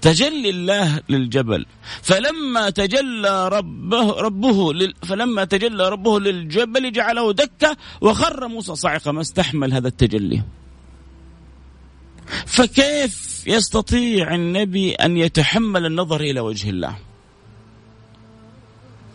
[0.00, 1.66] تجلي الله للجبل
[2.03, 9.20] فلما تجلى ربه ربه لل فلما تجلى ربه للجبل جعله دكة وخر موسى صاعقا ما
[9.20, 10.42] استحمل هذا التجلي.
[12.46, 16.96] فكيف يستطيع النبي أن يتحمل النظر إلى وجه الله؟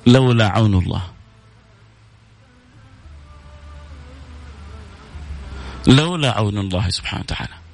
[0.08, 1.15] لولا عون الله.
[5.88, 7.66] لولا عون الله سبحانه وتعالى.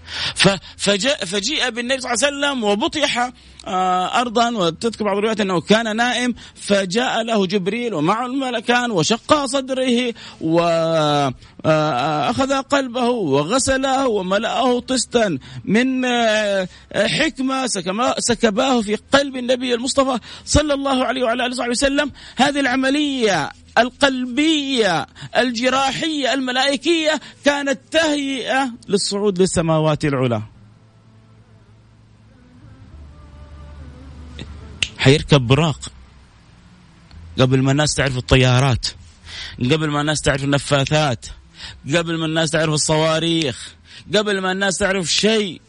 [0.78, 3.32] فجاء فجيء بالنبي صلى الله عليه وسلم وبطح
[3.68, 10.14] آه، ارضا وتذكر بعض الروايات أنه كان نائم فجاء له جبريل ومعه الملكان وشق صدره
[10.42, 11.32] واخذ
[12.52, 17.68] آه، قلبه وغسله وملأه طستا من آه، حكمة
[18.20, 22.12] سكباه في قلب النبي المصطفى صلى الله عليه وعلى آله وصحبه وسلم.
[22.36, 25.08] هذه العملية القلبية
[25.38, 30.42] الجراحية الملائكية كانت تهيئة للصعود للسماوات العلى.
[34.98, 35.80] حيركب براق.
[37.40, 38.88] قبل ما الناس تعرف الطيارات
[39.60, 41.26] قبل ما الناس تعرف النفاثات
[41.96, 43.76] قبل ما الناس تعرف الصواريخ
[44.16, 45.62] قبل ما الناس تعرف شيء.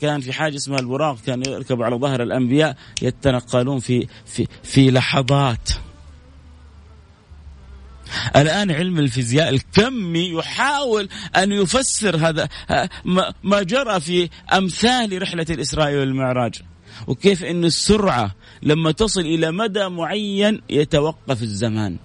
[0.00, 5.68] كان في حاجة اسمها البراق كان يركب على ظهر الأنبياء يتنقلون في في في لحظات.
[8.36, 12.48] الآن علم الفيزياء الكمي يحاول أن يفسر هذا
[13.44, 16.54] ما جرى في أمثال رحلة الإسراء والمعراج.
[17.06, 21.96] وكيف أن السرعة لما تصل إلى مدى معين يتوقف الزمان.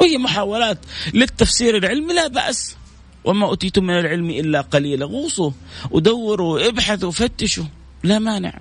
[0.00, 0.78] وهي محاولات
[1.14, 2.76] للتفسير العلمي لا بأس.
[3.24, 5.06] وما أوتيتم من العلم إلا قليلا.
[5.06, 5.50] غوصوا
[5.90, 7.64] ودوروا ابحثوا فتشوا.
[8.02, 8.60] لا مانع.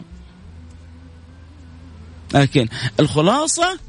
[2.33, 2.67] لكن
[2.99, 3.79] الخلاصة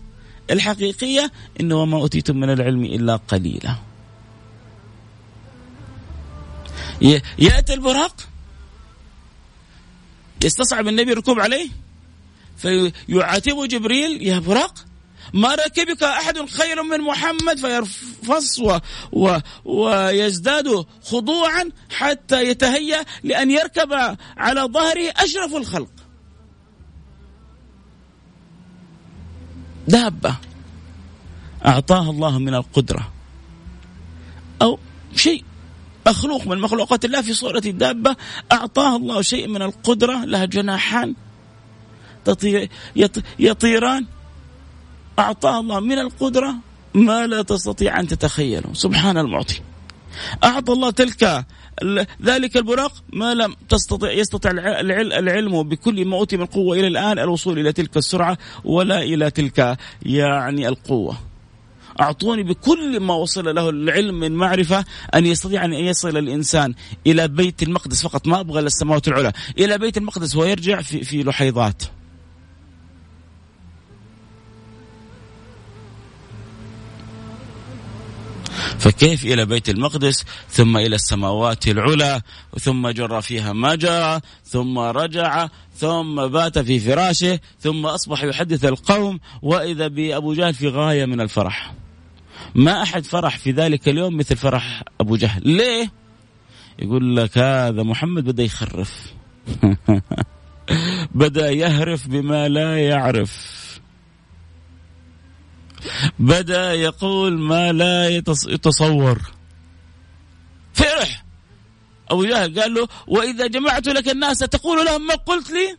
[0.51, 3.75] الحقيقية إنه وما أوتيتم من العلم إلا قليلا.
[7.39, 8.17] يأتي البراق
[10.45, 11.69] يستصعب النبي الركوب عليه
[12.57, 14.75] فيعاتبه جبريل يا براق
[15.35, 18.79] ما ركبك أحد خير من محمد؟ فيرفص و
[19.13, 26.00] و ويزداد خضوعا حتى يتهيأ لأن يركب على ظهره أشرف الخلق.
[29.91, 30.35] دابة.
[31.67, 33.13] أعطاها الله من القدرة.
[34.63, 34.79] أو
[35.17, 35.45] شيء
[36.07, 38.17] مخلوق من مخلوقات الله في صورة الدابة
[38.53, 41.15] أعطاها الله شيء من القدرة لها جناحان
[43.39, 44.07] يطيران.
[45.19, 46.55] أعطاها الله من القدرة
[46.95, 48.73] ما لا تستطيع أن تتخيله.
[48.73, 49.61] سبحان المعطي.
[50.45, 51.47] أعطى الله تلك
[52.23, 57.59] ذلك البراق ما لم تستطيع يستطيع العلم بكل ما أوتي من قوة إلى الآن الوصول
[57.59, 61.17] إلى تلك السرعة ولا إلى تلك يعني القوة.
[62.01, 66.75] أعطوني بكل ما وصل له العلم من معرفة أن يستطيع أن يصل الإنسان
[67.07, 71.83] إلى بيت المقدس فقط ما أبغى للسماوات العلى إلى بيت المقدس ويرجع في, في لحيضات
[78.81, 82.21] فكيف إلى بيت المقدس؟ ثم إلى السماوات العلى
[82.61, 89.21] ثم جرى فيها ما جرى ثم رجع ثم بات في فراشه ثم أصبح يحدث القوم
[89.43, 91.75] وإذا بأبو جهل في غاية من الفرح.
[92.55, 95.43] ما أحد فرح في ذلك اليوم مثل فرح أبو جهل.
[95.49, 95.91] ليه؟
[96.79, 99.13] يقول لك هذا محمد بدأ يخرف.
[101.15, 103.60] بدأ يهرف بما لا يعرف.
[106.19, 108.09] بدأ يقول ما لا
[108.49, 109.21] يتصور.
[110.75, 111.25] فرح.
[112.11, 115.77] أبو جهل قال له وإذا جمعت لك الناس تقول لهم ما قلت لي؟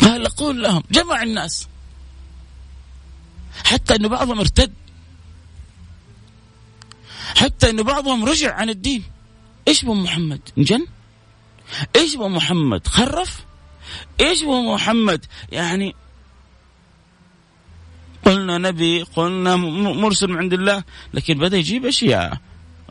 [0.00, 1.68] قال قول لهم جمع الناس.
[3.64, 4.72] حتى أن بعضهم ارتد.
[7.36, 9.02] حتى أن بعضهم رجع عن الدين.
[9.68, 10.86] إيش بو محمد؟ إنجن؟
[11.96, 13.44] إيش بو محمد؟ خرف؟
[14.20, 15.94] إيش بو محمد؟ يعني
[18.24, 20.84] قلنا نبي قلنا مرسل من عند الله
[21.14, 22.38] لكن بدأ يجيب أشياء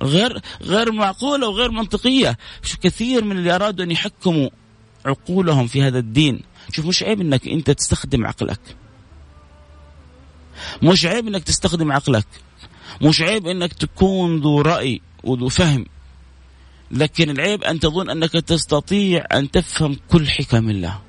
[0.02, 2.38] غير غير معقولة وغير منطقية.
[2.64, 4.50] شو كثير من اللي أرادوا أن يحكموا
[5.06, 6.42] عقولهم في هذا الدين.
[6.72, 8.60] شوف مش عيب إنك أنت تستخدم عقلك.
[10.84, 12.28] مش عيب إنك تستخدم عقلك.
[13.02, 15.86] مش عيب إنك تكون ذو رأي وذو فهم.
[16.94, 21.02] لكن العيب أن تظن أنك تستطيع أن تفهم كل حكم الله.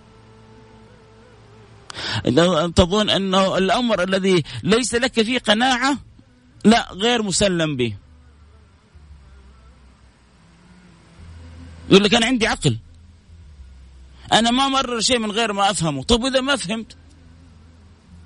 [2.26, 5.98] أن تظن أنه الأمر الذي ليس لك فيه قناعة
[6.64, 7.96] لا غير مسلم به.
[11.90, 12.78] يقول لك أنا عندي عقل.
[14.32, 16.02] أنا ما مرر شيء من غير ما أفهمه.
[16.02, 16.96] طب إذا ما فهمت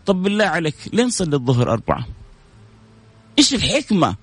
[0.06, 2.06] طب بالله عليك لين نصلي الظهر أربعة.
[3.38, 4.16] إيش الحكمة؟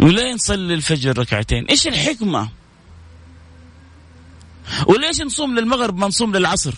[0.00, 1.64] وليه نصلي الفجر ركعتين.
[1.64, 2.48] إيش الحكمة؟
[4.86, 6.74] وليش نصوم للمغرب ما نصوم للعصر؟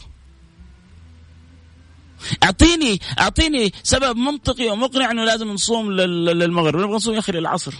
[2.44, 6.76] أعطيني أعطيني سبب منطقي ومقنع إنه لازم نصوم للمغرب.
[6.76, 7.74] نبغى نصوم يا أخي للعصر.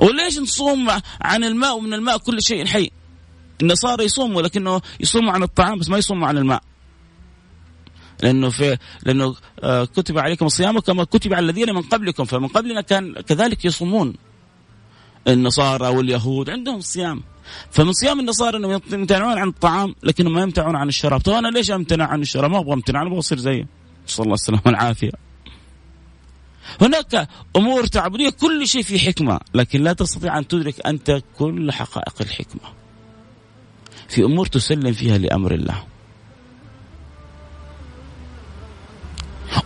[0.00, 0.90] وليش نصوم
[1.20, 2.90] عن الماء ومن الماء كل شيء حي؟
[3.62, 6.62] النصارى يصوموا لكنه يصوموا عن الطعام بس ما يصوموا عن الماء.
[8.22, 12.24] لأنه في لأنه آه، كتب عليكم الصيام كما كتب على الذين من قبلكم.
[12.24, 14.14] فمن قبلنا كان كذلك يصومون.
[15.28, 17.22] النصارى واليهود عندهم صيام.
[17.70, 21.20] فمن صيام النصارى إنهم يمتنعون عن الطعام لكنهم ما يمتنعون عن الشراب.
[21.20, 23.66] طيب أنا ليش أمتنع عن الشراب؟ ما أبغى امتنع أنا أبغى أصير زيه
[24.06, 25.12] صلى الله السلامة والعافية.
[26.80, 32.14] هناك أمور تعبدية كل شيء في حكمة لكن لا تستطيع أن تدرك أنت كل حقائق
[32.20, 32.70] الحكمة.
[34.08, 35.93] في أمور تسلم فيها لأمر الله.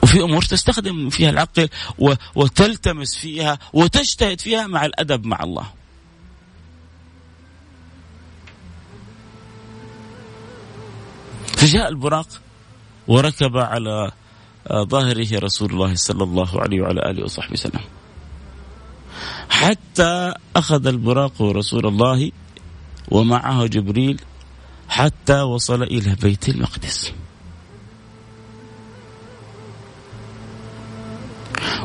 [0.02, 1.68] وفي أمور تستخدم فيها العقل
[2.34, 5.66] وتلتمس فيها وتجتهد فيها مع الأدب مع الله.
[11.56, 12.26] فجاء البراق
[13.08, 14.10] وركب على
[14.72, 17.80] ظهره رسول الله صلى الله عليه وعلى آله وصحبه وسلم.
[19.50, 22.32] حتى أخذ البراق رسول الله
[23.08, 24.20] ومعه جبريل
[24.88, 27.12] حتى وصل إلى بيت المقدس.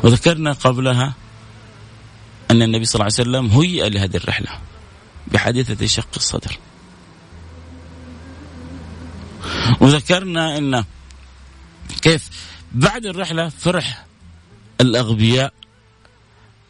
[0.02, 1.14] وذكرنا قبلها
[2.50, 4.48] أن النبي صلى الله عليه وسلم هيئ لهذه الرحلة
[5.26, 6.58] بحادثة شق الصدر.
[9.80, 10.84] وذكرنا أن
[12.02, 12.28] كيف
[12.72, 14.06] بعد الرحلة فرح
[14.80, 15.52] الأغبياء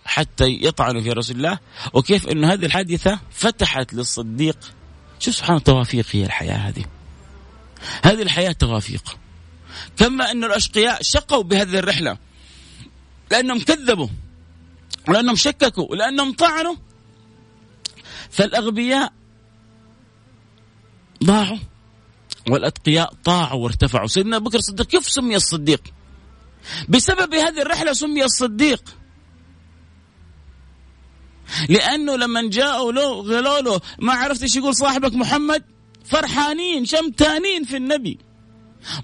[0.04, 1.58] حتى يطعنوا في رسول الله
[1.92, 4.58] وكيف أن هذه الحادثة فتحت للصديق
[5.18, 6.84] شوف سبحان توافيق هي الحياة هذه.
[8.04, 9.16] هذه الحياة توافيق.
[9.96, 12.18] كما أن الأشقياء شقوا بهذه الرحلة.
[13.34, 14.08] لأنهم كذبوا
[15.08, 16.76] ولأنهم شككوا ولأنهم طعنوا.
[18.30, 19.12] فالأغبياء
[21.24, 21.58] ضاعوا
[22.50, 24.06] والأتقياء طاعوا وارتفعوا.
[24.06, 25.82] سيدنا بكر الصديق كيف سمي الصديق؟
[26.88, 28.82] بسبب هذه الرحلة سمي الصديق.
[31.68, 35.64] لأنه لما جاءوا له قالوا له ما عرفت إيش يقول صاحبك محمد؟
[36.04, 38.18] فرحانين شمتانين في النبي.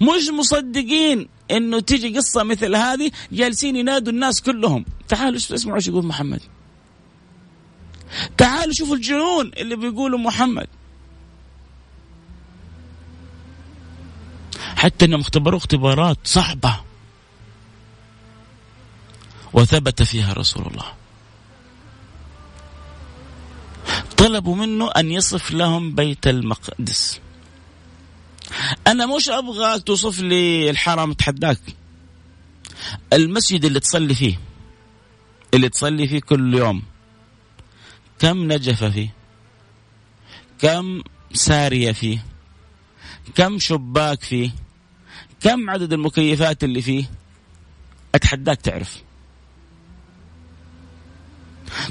[0.01, 1.29] مش مصدقين.
[1.51, 4.85] إنه تيجي قصة مثل هذه جالسين ينادوا الناس كلهم.
[5.07, 6.41] تعالوا اسمعوا إيش يقول محمد.
[8.37, 10.67] تعالوا شوفوا الجنون اللي بيقولوا محمد.
[14.75, 16.79] حتى إنهم اختبروا اختبارات صعبة.
[19.53, 20.93] وثبت فيها رسول الله.
[24.17, 27.19] طلبوا منه أن يصف لهم بيت المقدس.
[28.87, 31.59] أنا مش ابغاك توصف لي الحرم اتحداك
[33.13, 34.39] المسجد اللي تصلي فيه
[35.53, 36.83] اللي تصلي فيه كل يوم
[38.19, 39.13] كم نجف فيه؟
[40.59, 41.01] كم
[41.33, 42.25] سارية فيه؟
[43.35, 44.49] كم شباك فيه؟
[45.41, 47.11] كم عدد المكيفات اللي فيه؟
[48.15, 49.01] أتحداك تعرف.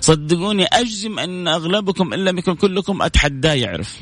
[0.00, 4.00] صدقوني أجزم أن أغلبكم إن لم يكن كلكم أتحداه يعرف.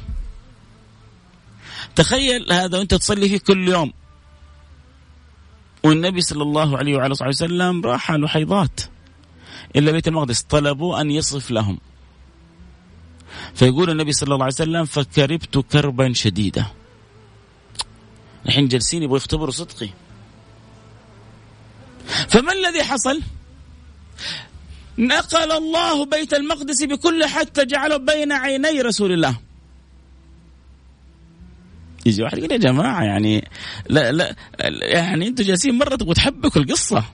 [1.96, 3.92] تخيل هذا وانت تصلي فيه كل يوم.
[5.84, 8.80] والنبي صلى الله عليه وعلى صحبه وسلم راح لحيضات
[9.76, 11.78] إلى بيت المقدس طلبوا أن يصف لهم.
[13.54, 16.66] فيقول النبي صلى الله عليه وسلم فكربت كربا شديدا.
[18.46, 19.88] الحين جالسين يبغوا يختبروا صدقي.
[22.28, 23.22] فما الذي حصل؟
[24.98, 29.47] نقل الله بيت المقدس بكل حتى جعله بين عيني رسول الله.
[32.08, 33.48] يجي واحد يقول يا جماعة يعني
[33.88, 34.36] لا لا
[34.82, 37.04] يعني أنتم جالسين مرة تبغوا تحبكوا القصة.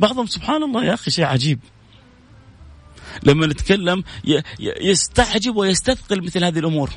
[0.00, 1.58] بعضهم سبحان الله يا أخي شيء عجيب.
[3.22, 4.04] لما نتكلم
[4.60, 6.90] يستعجب ويستثقل مثل هذه الأمور.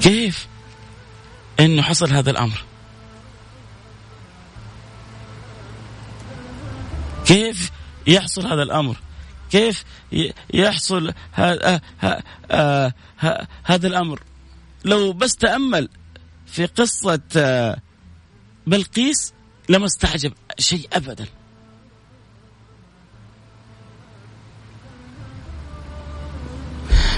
[0.00, 0.48] كيف؟
[1.60, 2.64] إنه حصل هذا الأمر.
[7.26, 7.70] كيف؟
[8.06, 8.96] يحصل هذا الأمر.
[9.50, 9.84] كيف
[10.54, 11.80] يحصل هذا
[13.64, 14.20] هذا الأمر؟
[14.84, 15.88] لو بس تأمل
[16.46, 17.76] في قصة آه،
[18.66, 19.32] بلقيس
[19.68, 21.26] لما استعجب شيء ابدا.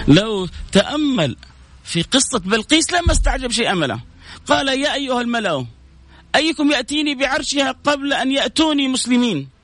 [0.09, 1.37] لو تأمل
[1.85, 4.01] في قصة بلقيس لما استعجب شيء املا
[4.47, 5.67] قال يا أيها الملأ
[6.35, 9.56] أيكم يأتيني بعرشها قبل أن يأتوني مسلمين؟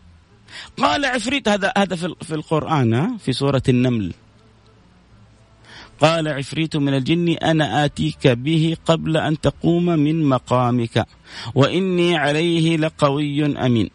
[0.77, 4.13] قال عفريت هذا هذا في القرآن في سورة النمل.
[6.01, 11.07] قال عفريت من الجن أنا آتيك به قبل أن تقوم من مقامك
[11.55, 13.91] وإني عليه لقوي أمين.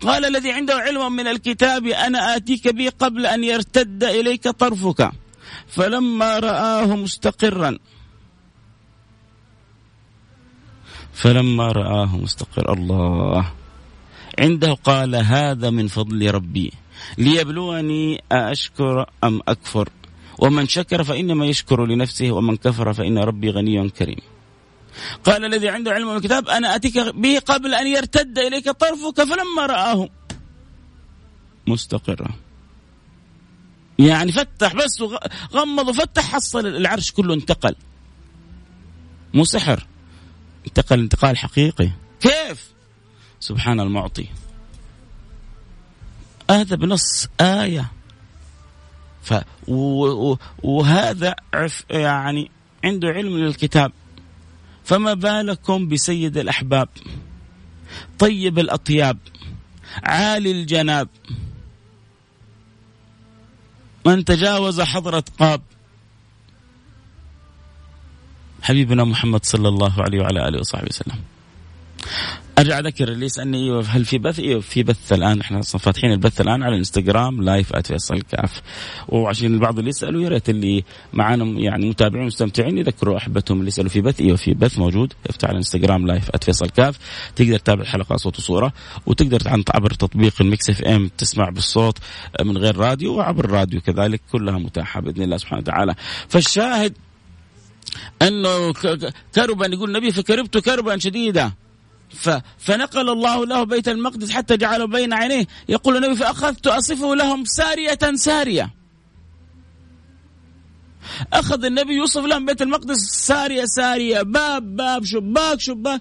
[0.00, 5.10] قال الذي عنده علم من الكتاب أنا آتيك به قبل أن يرتد إليك طرفك.
[5.68, 7.78] فلما رآه مستقرا
[11.12, 13.52] فلما رآه مستقر الله.
[14.38, 16.72] عنده قال هذا من فضل ربي.
[17.18, 19.88] ليبلوني أأشكر أم أكفر؟
[20.38, 24.20] ومن شكر فإنما يشكر لنفسه ومن كفر فإن ربي غني كريم.
[25.24, 30.08] قال الذي عنده علم الكتاب أنا أتيك به قبل أن يرتد إليك طرفك فلما رآه.
[31.66, 32.34] مستقرا
[33.98, 35.02] يعني فتح بس
[35.52, 37.74] غمض وفتح حصل العرش كله انتقل.
[39.34, 39.86] مو سحر.
[40.66, 41.90] انتقل انتقال حقيقي.
[42.20, 42.77] كيف؟
[43.48, 44.28] سبحان المعطي.
[46.50, 47.92] هذا بنص آية.
[49.22, 49.34] ف
[50.62, 51.36] وهذا
[51.90, 52.50] يعني
[52.84, 53.92] عنده علم للكتاب.
[54.84, 56.88] فما بالكم بسيد الأحباب؟
[58.18, 59.18] طيب الأطياب؟
[60.02, 61.08] عالي الجناب؟
[64.06, 65.62] من تجاوز حضرة قاب
[68.62, 71.22] حبيبنا محمد صلى الله عليه وعلى آله وصحبه وسلم.
[72.58, 75.40] أرجع أذكر اللي يسألني إيوه هل في بث؟ إيوه في بث الآن.
[75.40, 78.62] إحنا فاتحين البث الآن على الانستغرام live @فيصل كاف
[79.08, 83.90] وعشان البعض اللي يسألوا يا ريت اللي معانا يعني متابعين مستمتعين يذكروا أحبتهم اللي يسألوا
[83.90, 84.20] في بث.
[84.20, 85.12] إيوه في بث موجود.
[85.26, 86.98] افتح على الانستغرام live @فيصل كاف
[87.36, 88.72] تقدر تتابع الحلقة صوت وصورة
[89.06, 89.38] وتقدر
[89.74, 91.98] عبر تطبيق ال Mix FM تسمع بالصوت
[92.44, 95.94] من غير راديو وعبر الراديو كذلك كلها متاحة بإذن الله سبحانه وتعالى.
[96.28, 96.92] فالشاهد
[98.22, 98.72] أنه
[99.34, 101.52] كربا يقول النبي فكربت كربا شديدا.
[102.58, 105.46] فنقل الله له بيت المقدس حتى جعله بين عينيه.
[105.68, 108.74] يقول النبي فأخذت أصفه لهم سارية سارية.
[111.32, 114.22] أخذ النبي يوصف لهم بيت المقدس سارية سارية.
[114.22, 116.00] باب باب شباك شباك.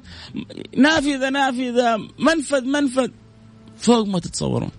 [0.77, 1.97] نافذة نافذة.
[2.19, 3.09] منفذ منفذ.
[3.77, 4.71] فوق ما تتصورون.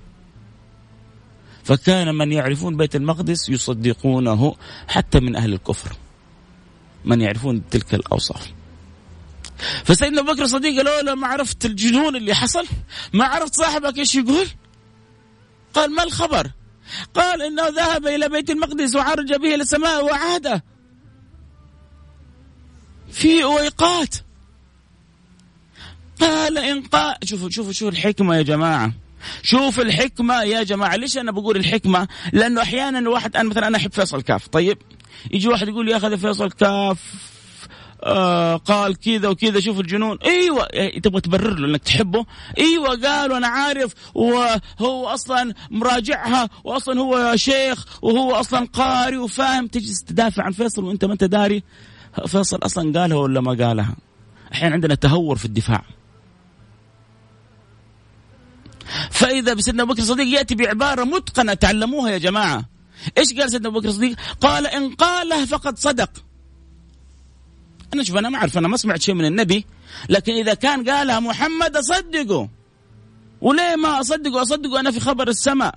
[1.65, 4.55] فكان من يعرفون بيت المقدس يصدقونه
[4.89, 5.97] حتى من أهل الكفر.
[7.05, 8.58] من يعرفون تلك الأوصاف.
[9.85, 12.67] فسيدنا أبو بكر الصديق له ما عرفت الجنون اللي حصل
[13.13, 14.47] ما عرفت صاحبك إيش يقول.
[15.75, 16.51] قال ما الخبر؟
[17.15, 20.63] قال إنه ذهب إلى بيت المقدس وعرج به إلى السماء وعاد
[23.13, 24.15] في أويقات.
[26.21, 28.93] قال إن قال شوفوا شوفوا شوفوا الحكمة يا جماعة.
[29.43, 30.97] شوف الحكمة يا جماعة.
[30.97, 34.49] ليش أنا بقول الحكمة؟ لأنه أحيانا الواحد أنا مثلا أنا أحب فيصل كاف.
[34.49, 34.79] طيب
[35.31, 36.99] يجي واحد يقول لي يا أخي فيصل كاف.
[38.03, 40.19] آه قال كذا وكذا شوف الجنون.
[40.25, 42.27] إيوه إيه، تبغى تبرر له إنك تحبه؟
[42.59, 49.67] إيوه قال وأنا عارف وهو أصلا مراجعها واصلا هو شيخ وهو أصلا قاري وفاهم.
[49.67, 51.63] تجلس تدافع عن فيصل وأنت ما أنت داري.
[52.27, 53.97] فيصل أصلا قالها ولا ما قالها؟
[54.53, 55.85] أحيانا عندنا تهور في الدفاع.
[59.11, 62.65] فإذا بسيدنا أبو بكر الصديق يأتي بعبارة متقنة تعلموها يا جماعة.
[63.19, 66.11] إيش قال سيدنا أبو بكر الصديق؟ قال إن قالها فقد صدق.
[67.95, 69.67] أنا شوف أنا ما أعرف أنا ما سمعت شيء من النبي
[70.09, 72.49] لكن إذا كان قالها محمد أصدقه
[73.41, 75.75] وليه ما أصدقه؟ أصدقه أنا في خبر السماء.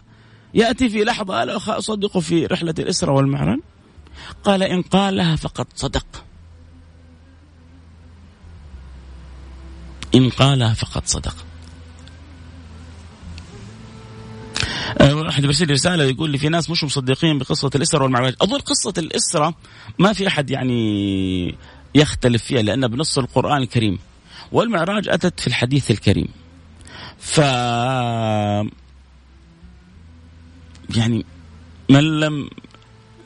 [0.53, 3.59] يأتي في لحظة ألا أصدقه في رحلة الاسره والمعراج؟
[4.43, 6.05] قال إن قالها فقد صدق.
[10.15, 11.35] إن قالها فقد صدق.
[15.01, 18.35] واحد برسل رسالة يقول لي في ناس مش مصدقين بقصة الاسره والمعراج.
[18.41, 19.55] أظن قصة الاسره
[19.99, 21.55] ما في أحد يعني
[21.95, 23.99] يختلف فيها لأنها بنص القرآن الكريم
[24.51, 26.27] والمعراج أتت في الحديث الكريم.
[27.19, 27.37] ف
[30.97, 31.25] يعني
[31.89, 32.49] من لم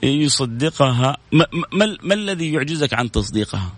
[0.03, 3.73] يصدقها ما, ما, ما الذي يعجزك عن تصديقها؟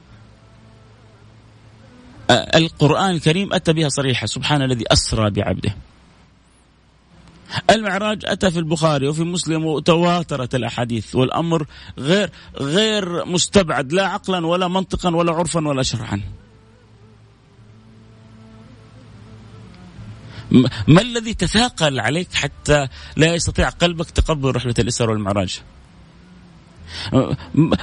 [2.29, 5.75] القرآن الكريم أتى بها صريحة سبحان الذي أسرى بعبده.
[7.70, 11.66] المعراج أتى في البخاري وفي مسلم وتواترت الأحاديث والأمر
[12.00, 12.30] غير
[12.60, 16.22] غير مستبعد لا عقلا ولا منطقا ولا عرفا ولا شرعا.
[20.88, 25.62] ما الذي تثاقل عليك حتى لا يستطيع قلبك تقبل رحلة الإسراء والمعراج؟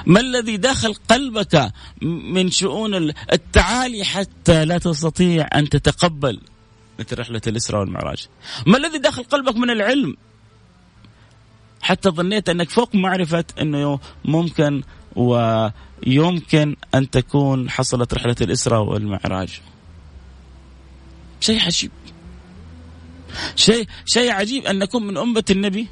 [0.06, 6.40] ما الذي داخل قلبك من شؤون التعالي حتى لا تستطيع أن تتقبل
[6.98, 8.28] مثل رحلة الإسراء والمعراج.
[8.66, 10.16] ما الذي داخل قلبك من العلم؟
[11.82, 14.82] حتى ظنيت أنك فوق معرفة أنه ممكن
[15.16, 19.60] ويمكن أن تكون حصلت رحلة الإسراء والمعراج.
[21.40, 21.90] شيء عجيب.
[23.56, 25.88] شيء شيء عجيب أن نكون من أمة النبي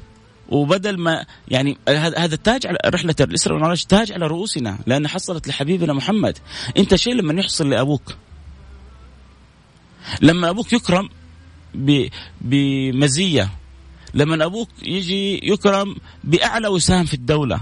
[0.49, 5.93] وبدل ما يعني هذا التاج على رحلة الإسراء والمعراج تاج على رؤوسنا لأن حصلت لحبيبنا
[5.93, 6.37] محمد.
[6.77, 8.15] أنت شيء لما يحصل لأبوك.
[10.21, 11.09] لما أبوك يكرم
[12.41, 13.49] بمزية
[14.13, 17.61] لما أبوك يجي يكرم بأعلى وسام في الدولة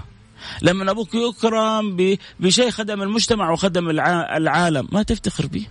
[0.61, 5.67] لما أبوك يكرم بشيء خدم المجتمع وخدم العالم ما تفتخر به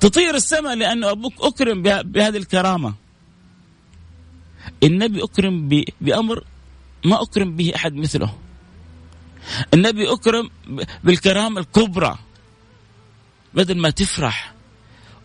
[0.00, 2.94] تطير السماء لأن أبوك أكرم بهذه الكرامة.
[4.82, 5.68] النبي أكرم
[6.00, 6.44] بأمر
[7.04, 8.34] ما أكرم به أحد مثله.
[9.74, 10.50] النبي أكرم
[11.04, 12.18] بالكرامة الكبرى
[13.54, 14.54] بدل ما تفرح.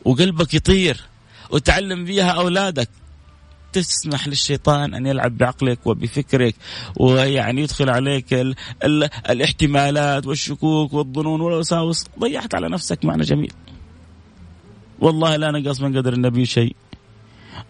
[0.05, 1.01] وقلبك يطير
[1.49, 2.89] وتعلم فيها أولادك.
[3.73, 6.55] تسمح للشيطان أن يلعب بعقلك وبفكرك
[6.97, 12.05] ويعني يدخل عليك ال ال الاحتمالات والشكوك والظنون والوساوس.
[12.19, 13.53] ضيعت على نفسك معنى جميل.
[14.99, 16.75] والله لا نقص من قدر النبي شيء.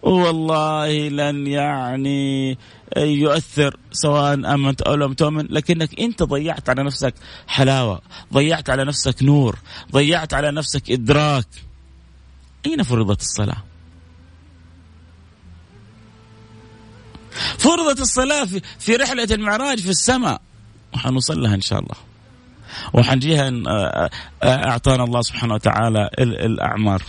[0.02, 2.58] والله لن يعني
[2.96, 7.14] يؤثر سواء آمنت أو لم تؤمن لكنك أنت ضيعت على نفسك
[7.46, 8.00] حلاوة
[8.32, 9.58] ضيعت على نفسك نور
[9.92, 11.46] ضيعت على نفسك إدراك.
[12.66, 13.62] أين فرضت الصلاة؟
[17.58, 18.48] فرضت الصلاة
[18.78, 20.40] في رحلة المعراج في السماء.
[20.94, 21.96] وحنوصل لها إن شاء الله.
[22.92, 23.50] وحنجيها
[24.44, 27.02] أعطانا الله سبحانه وتعالى الأعمار.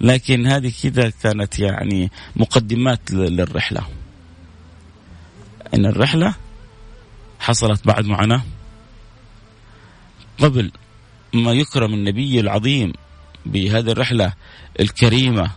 [0.00, 3.82] لكن هذه كذا كانت يعني مقدمات للرحلة.
[5.74, 6.34] إن الرحلة
[7.40, 8.42] حصلت بعد معنا
[10.38, 10.72] قبل
[11.34, 12.92] ما يكرم النبي العظيم
[13.48, 14.32] بهذه الرحلة
[14.80, 15.50] الكريمة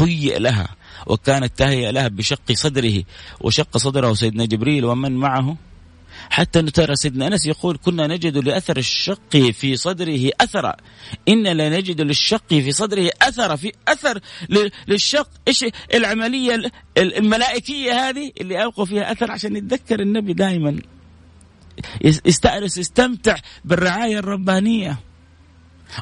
[0.00, 0.68] هيئ لها
[1.06, 3.02] وكانت تهيئ لها بشق صدره
[3.40, 5.56] وشق صدره سيدنا جبريل ومن معه.
[6.30, 10.76] حتى ترى سيدنا أنس يقول كنا نجد لأثر الشق في صدره اثرا
[11.28, 14.20] إن لا نجد للشق في صدره أثر في أثر
[14.88, 15.28] للشق.
[15.48, 15.64] إيش
[15.94, 16.62] العملية
[16.98, 20.80] الملائكية هذه؟ اللي ألقوا فيها أثر عشان يتذكر النبي دائما.
[22.04, 24.98] يستأنس يستمتع بالرعاية الربانية.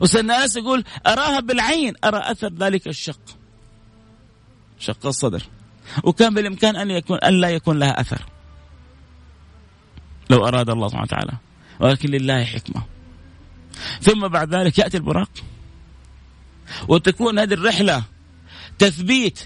[0.01, 3.21] وسيدنا أنس يقول أراها بالعين أرى أثر ذلك الشق.
[4.79, 5.43] شق الصدر.
[6.05, 8.27] وكان بالإمكان أن يكون أن لا يكون لها أثر.
[10.31, 11.33] لو أراد الله سبحانه وتعالى.
[11.81, 12.83] ولكن لله حكمة.
[14.01, 15.31] ثم بعد ذلك يأتي البراق.
[16.89, 18.03] وتكون هذه الرحلة
[18.79, 19.41] تثبيت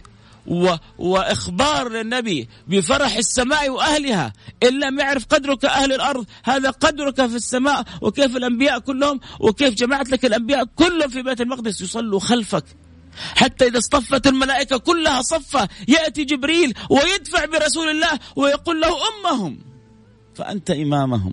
[0.46, 0.74] و...
[0.98, 4.32] وإخبار للنبي بفرح السماء وأهلها.
[4.62, 10.10] إن لم يعرف قدرك أهل الأرض هذا قدرك في السماء وكيف الأنبياء كلهم وكيف جمعت
[10.10, 12.64] لك الأنبياء كلهم في بيت المقدس يصلوا خلفك.
[13.36, 19.58] حتى إذا اصطفت الملائكة كلها صفة يأتي جبريل ويدفع برسول الله ويقول له أمهم
[20.34, 21.32] فأنت إمامهم.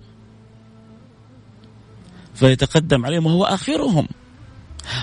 [2.34, 4.08] فيتقدم عليهم وهو آخرهم.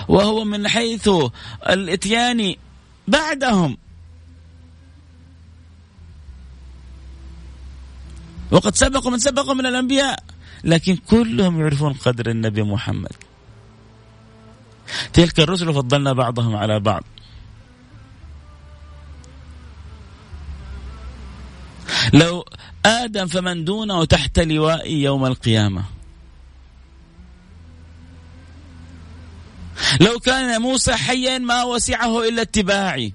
[0.08, 1.10] وهو من حيث
[1.68, 2.54] الإتيان
[3.08, 3.76] بعدهم.
[8.50, 10.22] وقد سبق من سبق من الأنبياء.
[10.64, 13.12] لكن كلهم يعرفون قدر النبي محمد.
[15.12, 17.04] تلك الرسل فضلنا بعضهم على بعض.
[22.12, 22.44] لو
[22.86, 25.84] آدم فمن دونه تحت لوائي يوم القيامة.
[30.00, 33.12] لو كان موسى حيا ما وسعه إلا اتباعي.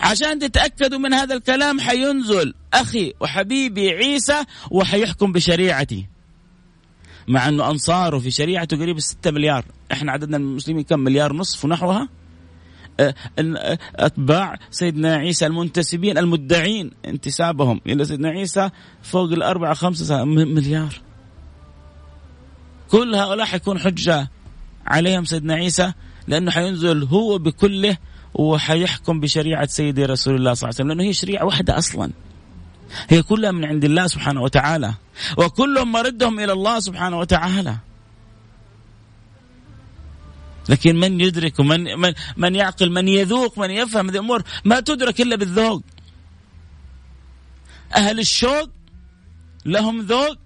[0.00, 6.06] عشان تتأكدوا من هذا الكلام حينزل أخي وحبيبي عيسى وحيحكم بشريعتي.
[7.28, 9.64] مع أنه أنصاره في شريعته قريب 6 مليار.
[9.92, 12.08] إحنا عددنا المسلمين كم؟ مليار نصف ونحوها؟
[13.96, 18.70] أتباع سيدنا عيسى المنتسبين المدعين انتسابهم إلى سيدنا عيسى
[19.02, 21.02] فوق الأربعة خمسة مليار.
[22.90, 24.30] كل هؤلاء حيكون حجة
[24.86, 25.92] عليهم سيدنا عيسى
[26.28, 27.96] لأنه حينزل هو بكله
[28.34, 32.10] وحيحكم بشريعة سيدي رسول الله صلى الله عليه وسلم لأنه هي شريعة واحدة أصلا.
[33.08, 34.94] هي كلها من عند الله سبحانه وتعالى.
[35.36, 37.76] وكلهم مردهم إلى الله سبحانه وتعالى.
[40.68, 45.20] لكن من يدرك ومن من, من يعقل من يذوق من يفهم هذه الأمور ما تدرك
[45.20, 45.82] إلا بالذوق.
[47.96, 48.70] أهل الشوق
[49.66, 50.36] لهم ذوق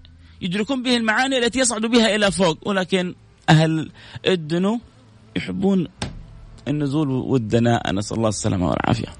[0.41, 2.67] يدركون به المعاني التي يصعد بها إلى فوق.
[2.67, 3.15] ولكن
[3.49, 3.91] أهل
[4.27, 4.79] الدنو
[5.35, 5.87] يحبون
[6.67, 9.13] النزول والدناء نسأل الله السلامة والعافية.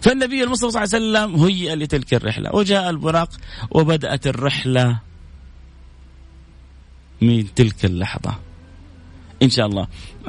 [0.00, 3.30] فالنبي المصطفى صلى الله عليه وسلم هيئ لتلك الرحلة وجاء البراق
[3.70, 4.98] وبدأت الرحلة
[7.20, 8.34] من تلك اللحظة.
[9.42, 9.88] إن شاء الله.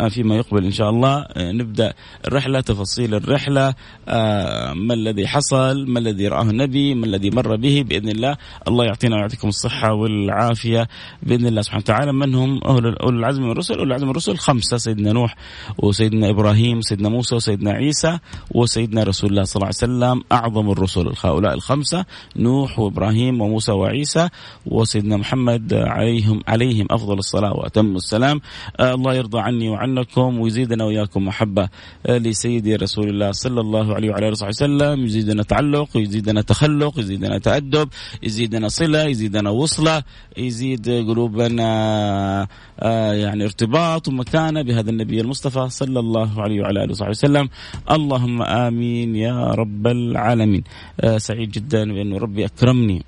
[0.10, 1.26] فيما يقبل إن شاء الله.
[1.34, 1.94] آه، نبدأ
[2.28, 3.74] الرحلة تفاصيل الرحلة.
[4.08, 8.38] آه، ما الذي حصل؟ ما الذي رآه النبي؟ ما الذي مر به؟ بإذن الله.
[8.68, 10.88] الله يعطينا ويعطيكم الصحة والعافية.
[11.24, 12.14] بإذن الله سبحانه وتعالى.
[12.14, 13.74] من هم؟ أولو العزم من الرسل.
[13.74, 14.78] أولو العزم من الرسل خمسة.
[14.78, 15.36] سيدنا نوح
[15.78, 18.20] وسيدنا إبراهيم وسيدنا موسى وسيدنا عيسى
[18.52, 20.24] وسيدنا رسول الله صلى الله عليه وسلم.
[20.32, 22.06] أعظم الرسل هؤلاء الخمسة.
[22.36, 24.30] نوح وإبراهيم وموسى وعيسى
[24.66, 28.42] وسيدنا محمد عليهم عليهم أفضل الصلاة وأتم السلام.
[28.80, 31.70] الله يرضى عني عنكم ويزيدنا وإياكم محبة
[32.06, 35.06] آه، لسيدي رسول الله صلى الله عليه وعلى آله وسلم.
[35.06, 37.90] يزيدنا تعلق يزيدنا تخلق يزيدنا تأدب
[38.24, 40.04] يزيدنا صلة يزيدنا وصلة
[40.38, 42.48] يزيد قلوبنا
[42.80, 47.50] آه، يعني ارتباط ومكانة بهذا النبي المصطفى صلى الله عليه وعلى آله وسلم.
[47.92, 50.64] اللهم آمين يا رب العالمين.
[51.02, 53.06] آه، سعيد جدا بأنه ربي أكرمني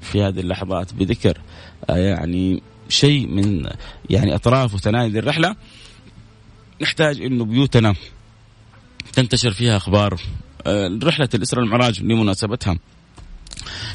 [0.00, 1.38] في هذه اللحظات بذكر
[1.88, 3.66] يعني شيء من
[4.10, 5.56] يعني أطراف وتنادي الرحلة.
[6.80, 7.94] نحتاج إنه بيوتنا
[9.12, 10.20] تنتشر فيها أخبار
[10.66, 12.78] آه، رحلة الاسره والمعراج لمناسبتها.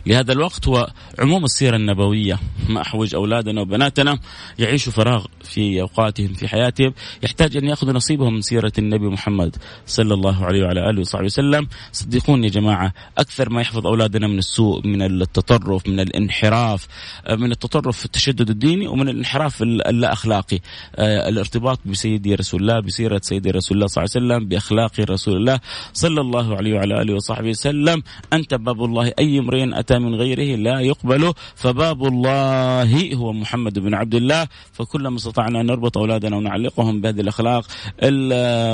[0.06, 0.90] لهذا الوقت هو
[1.20, 2.40] عموم السيرة النبوية.
[2.70, 4.20] ما أحوج أولادنا وبناتنا
[4.60, 6.94] يعيشوا فراغ في أوقاتهم في حياتهم.
[7.24, 9.56] يحتاج أن يأخذوا نصيبهم من سيرة النبي محمد
[9.86, 11.68] صلى الله عليه وعلى آله وصحبه وسلم.
[11.92, 16.88] صدقوني يا جماعة أكثر ما يحفظ أولادنا من السوء من التطرف من الانحراف
[17.30, 20.60] من التطرف في التشدد الديني ومن الانحراف اللا أخلاقي
[20.96, 25.38] آه، الارتباط بسيدي رسول الله بسيرة سيدي رسول الله صلى الله عليه وسلم بأخلاق رسول
[25.38, 25.60] الله
[25.94, 28.04] صلى الله عليه وعلى آله وصحبه وسلم.
[28.34, 33.94] أنت باب الله أي امرئ أتى من غيره لا يقبل فباب الله هو محمد بن
[33.94, 37.66] عبد الله فكلما استطعنا أن نربط أولادنا ونعلقهم بهذه الأخلاق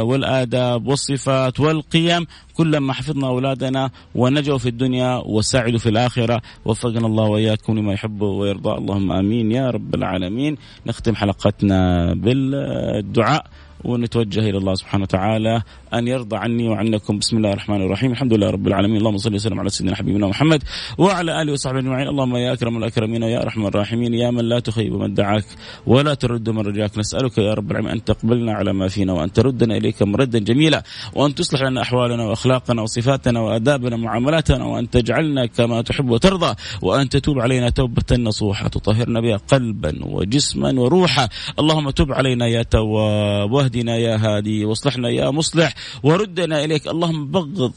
[0.03, 7.77] والآداب والصفات والقيم كلما حفظنا أولادنا ونجوا في الدنيا وسعدوا في الآخرة وفقنا الله وإياكم
[7.77, 10.57] لما يحب ويرضى اللهم آمين يا رب العالمين.
[10.85, 13.45] نختم حلقتنا بالدعاء.
[13.85, 15.61] ونتوجه إلى الله سبحانه وتعالى
[15.93, 17.19] أن يرضى عني وعنكم.
[17.19, 18.11] بسم الله الرحمن الرحيم.
[18.11, 18.97] الحمد لله رب العالمين.
[18.97, 20.63] اللهم صل وسلم على سيدنا حبيبنا محمد
[20.97, 22.07] وعلى آله وصحبه أجمعين.
[22.07, 24.13] اللهم يا أكرم الأكرمين ويا أرحم الراحمين.
[24.13, 25.45] يا من لا تخيب من دعاك
[25.87, 26.97] ولا ترد من رجاك.
[26.97, 30.83] نسألك يا رب العالمين أن تقبلنا على ما فينا وأن تردنا إليك مردا جميلا
[31.15, 37.39] وأن تصلح لنا أحوالنا وأخلاقنا وصفاتنا وآدابنا ومعاملاتنا وأن تجعلنا كما تحب وترضى وأن تتوب
[37.39, 41.29] علينا توبة نصوحة تطهرنا بها قلبا وجسما وروحا.
[41.59, 45.73] اللهم تب علينا يا تواب واهدنا يا هادي وأصلحنا يا مصلح
[46.03, 46.87] وردنا إليك.
[46.87, 47.73] اللهم بغض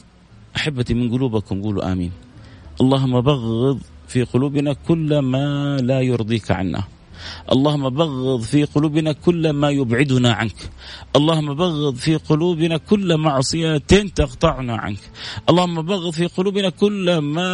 [0.56, 2.12] أحبتي من قلوبكم قولوا آمين.
[2.80, 6.82] اللهم بغض في قلوبنا كل ما لا يرضيك عنا.
[7.52, 10.60] اللهم بغض في قلوبنا كل ما يبعدنا عنك.
[11.16, 13.82] اللهم بغض في قلوبنا كل معصية
[14.14, 15.02] تقطعنا عنك.
[15.50, 17.50] اللهم بغض في قلوبنا كل ما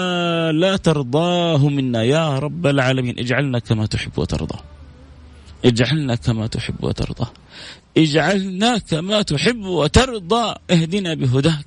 [0.53, 2.03] لا ترضاه منا.
[2.03, 4.59] يا رب العالمين اجعلنا كما تحب وترضى.
[5.64, 7.26] اجعلنا كما تحب وترضى.
[7.97, 11.66] اجعلنا كما تحب وترضى اهدنا بهداك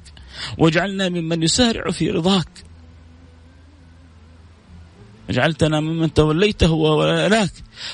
[0.57, 2.47] واجعلنا ممن يسارع في رضاك.
[5.29, 7.51] جعلتنا ممن توليته وولاك.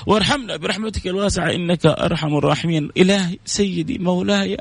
[0.07, 2.91] وارحمنا برحمتك الواسعة إنك أرحم الراحمين.
[2.97, 4.57] إلهي سيدي مولاي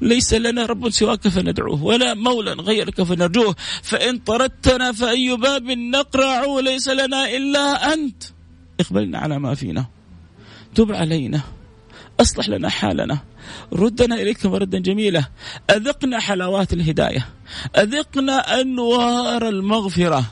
[0.00, 3.56] ليس لنا رب سواك فندعوه ولا مولى غيرك فنرجوه.
[3.82, 8.22] فإن طردتنا فأي باب نقرع ليس لنا إلا أنت.
[8.80, 9.86] اقبلنا على ما فينا.
[10.74, 11.40] تب علينا.
[12.20, 13.18] أصلح لنا حالنا.
[13.72, 15.24] ردنا اليك مردا جميلا.
[15.70, 17.28] أذقنا حلاوات الهداية.
[17.76, 20.24] أذقنا أنوار المغفرة.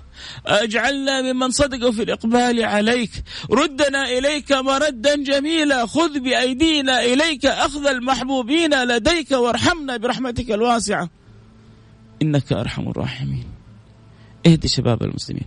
[0.47, 3.11] أجعلنا ممن صدقوا في الإقبال عليك.
[3.51, 5.87] ردنا إليك مردا جميلا.
[5.87, 11.11] خذ بأيدينا إليك أخذ المحبوبين لديك وارحمنا برحمتك الواسعة.
[12.23, 13.45] إنك أرحم الراحمين.
[14.47, 15.47] اهدي شباب المسلمين.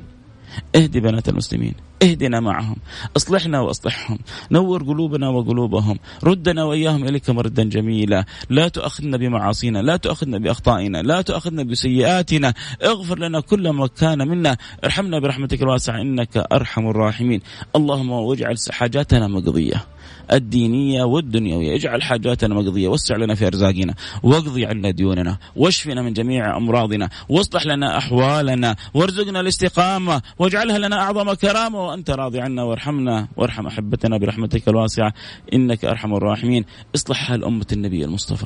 [0.76, 1.74] اهدي بنات المسلمين.
[2.04, 2.76] اهدنا معهم
[3.18, 4.20] اصلحنا واصلحهم
[4.52, 11.22] نور قلوبنا وقلوبهم ردنا وإياهم إليك مردا جميلا لا تؤاخذنا بمعاصينا لا تؤاخذنا بأخطائنا لا
[11.22, 17.42] تؤاخذنا بسيئاتنا اغفر لنا كل ما كان منا ارحمنا برحمتك الواسعة إنك أرحم الراحمين
[17.76, 19.97] اللهم واجعل حاجاتنا مقضية.
[20.32, 21.76] الدينية والدنيوية.
[21.76, 27.66] اجعل حاجاتنا مقضية وسع لنا في أرزاقنا واقضي عنا ديوننا واشفنا من جميع أمراضنا واصلح
[27.66, 31.88] لنا أحوالنا وارزقنا الاستقامة واجعلها لنا أعظم كرامة.
[31.88, 35.14] وأنت راضي عنا وارحمنا وارحم أحبتنا برحمتك الواسعة
[35.54, 36.66] إنك أرحم الراحمين.
[36.96, 38.46] اصلح حال أمة النبي المصطفى.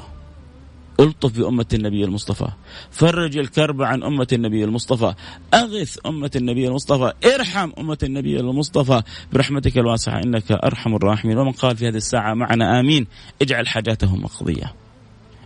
[1.02, 2.48] ألطف بأمة النبي المصطفى.
[2.92, 5.14] فرج الكرب عن أمة النبي المصطفى.
[5.54, 7.14] أغث أمة النبي المصطفى.
[7.36, 9.02] ارحم أمة النبي المصطفى.
[9.34, 11.38] برحمتك الواسعة إنك أرحم الراحمين.
[11.38, 13.08] ومن قال في هذه الساعة معنا آمين.
[13.42, 14.74] اجعل حاجاته مقضية.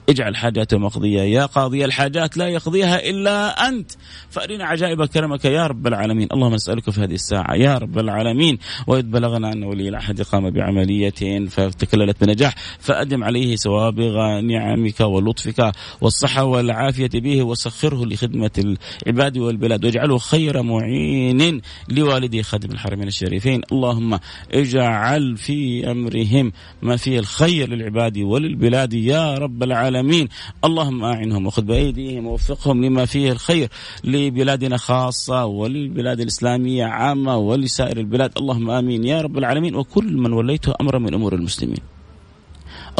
[0.09, 1.21] اجعل حاجاته مقضية.
[1.21, 3.91] يا قاضي الحاجات لا يقضيها إلا أنت.
[4.29, 6.27] فأرنا عجائب كرمك يا رب العالمين.
[6.33, 8.57] اللهم نسألك في هذه الساعة يا رب العالمين.
[8.87, 16.43] وإذ بلغنا أن ولي الأحد قام بعملية فتكللت بنجاح فأدم عليه سوابغ نعمك ولطفك والصحة
[16.43, 18.75] والعافية به وسخره لخدمة
[19.05, 23.61] العباد والبلاد واجعله خير معين لوالدي خادم الحرمين الشريفين.
[23.71, 24.19] اللهم
[24.51, 26.51] اجعل في أمرهم
[26.81, 29.94] ما فيه الخير للعباد وللبلاد يا رب العالمين.
[29.95, 30.27] العالمين.
[30.63, 33.69] اللهم أعنهم وخذ بأيديهم ووفقهم لما فيه الخير
[34.03, 38.31] لبلادنا خاصة وللبلاد الإسلامية عامة ولسائر البلاد.
[38.37, 39.75] اللهم آمين يا رب العالمين.
[39.75, 41.83] وكل من وليته أمرا من أمور المسلمين.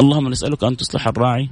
[0.00, 1.48] اللهم نسألك أن تصلح الراعي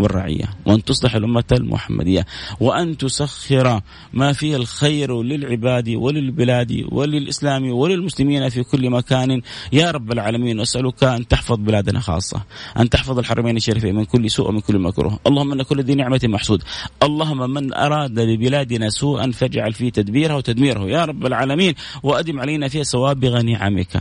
[0.00, 2.26] والرعية وأن تصلح الأمة المحمدية
[2.60, 3.80] وأن تسخر
[4.12, 9.42] ما فيه الخير للعباد وللبلاد وللإسلام وللمسلمين في كل مكان.
[9.72, 12.42] يا رب العالمين وأسألك أن تحفظ بلادنا خاصة
[12.78, 15.18] أن تحفظ الحرمين الشريفين من كل سوء ومن كل مكروه.
[15.26, 16.62] اللهم أن كل ذي نعمة محسود.
[17.02, 20.84] اللهم من أراد ببلادنا سوءا فاجعل في تدبيره وتدميره.
[20.88, 24.00] يا رب العالمين وأدم علينا فيها سوابغ نعمك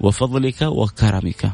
[0.00, 1.52] وفضلك وكرمك.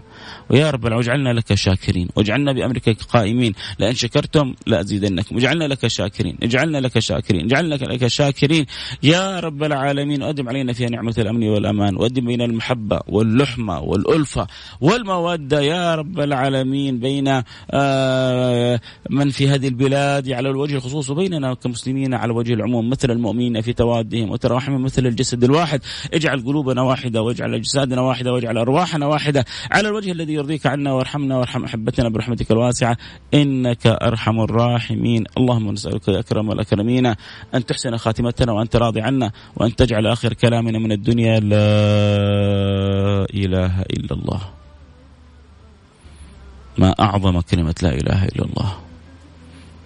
[0.51, 3.53] ويا رب واجعلنا لك شاكرين واجعلنا بأمرك قائمين.
[3.78, 8.66] لئن شكرتم لأزيدنكم واجعلنا لك شاكرين اجعلنا لك شاكرين اجعلنا لك شاكرين.
[9.03, 14.47] يا رب العالمين وأدم علينا فيها نعمة الأمن والأمان وأدم بين المحبة واللحمة والألفة
[14.80, 15.61] والمودة.
[15.61, 18.80] يا رب العالمين بين آه،
[19.11, 23.72] من في هذه البلاد على الوجه الخصوص وبيننا كمسلمين على وجه العموم مثل المؤمنين في
[23.72, 25.80] توادهم وتراحمهم مثل الجسد الواحد.
[26.14, 29.45] اجعل قلوبنا واحدة واجعل أجسادنا واحدة واجعل أرواحنا واحدة.
[29.70, 32.97] على الوجه الذي يرضيك عنا وارحمنا وارحم أحبتنا برحمتك الواسعة.
[33.35, 35.24] إنك أرحم الراحمين.
[35.39, 37.07] اللهم نسألك يا أكرم الأكرمين
[37.55, 41.41] أن تحسن خاتمتنا وأنت راضي عنا وأن تجعل آخر كلامنا من الدنيا.
[41.41, 41.66] لا
[43.35, 44.41] إله إلا الله.
[46.78, 48.78] ما أعظم كلمة لا إله إلا الله.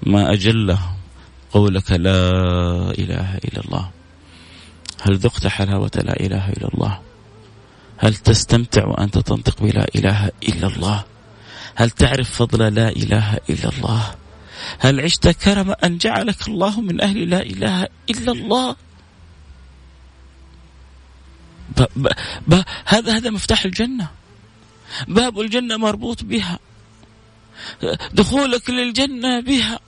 [0.03, 0.78] ما أجله
[1.53, 2.30] قولك لا
[2.99, 3.90] إله إلا الله.
[5.03, 7.07] هل ذقت حلاوة لا إله إلا الله؟
[7.99, 11.05] هل تستمتع وأنت تنطق بلا إله إلا الله؟
[11.74, 14.14] هل تعرف فضل لا إله إلا الله؟
[14.78, 18.76] هل عشت كرم أن جعلك الله من أهل لا إله إلا الله؟
[21.76, 22.09] ب ب
[22.46, 24.09] ب هذا هذا مفتاح الجنة.
[25.09, 26.59] باب الجنة مربوط بها.
[28.12, 29.80] دخولك للجنة بها.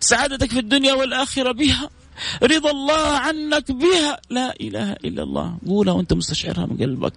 [0.00, 1.90] سعادتك في الدنيا والآخرة بها.
[2.42, 4.20] رضا الله عنك بها.
[4.30, 5.58] لا إله إلا الله.
[5.66, 7.12] قولها وأنت مستشعرها من قلبك.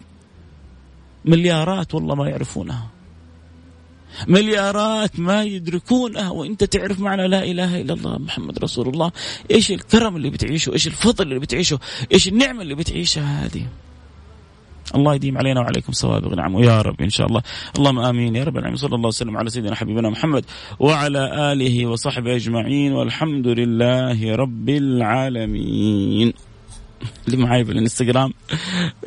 [1.26, 2.90] مليارات والله ما يعرفونها.
[4.28, 9.12] مليارات ما يدركونها وإنت تعرف معنى لا إله إلا الله محمد رسول الله.
[9.52, 11.80] إيش الكرم اللي بتعيشه؟ إيش الفضل اللي بتعيشه؟
[12.14, 13.68] إيش النعمة اللي بتعيشها هذه؟
[14.96, 17.42] الله يديم علينا وعليكم سوابق نعمه يا رب إن شاء الله.
[17.78, 18.36] اللهم آمين.
[18.36, 18.78] يا رب العالمين.
[18.78, 20.46] صلى الله وسلم على سيدنا حبيبنا محمد
[20.80, 22.94] وعلى آله وصحبه أجمعين.
[22.94, 26.34] والحمد لله رب العالمين.
[27.28, 28.34] اللي معي في الانستغرام.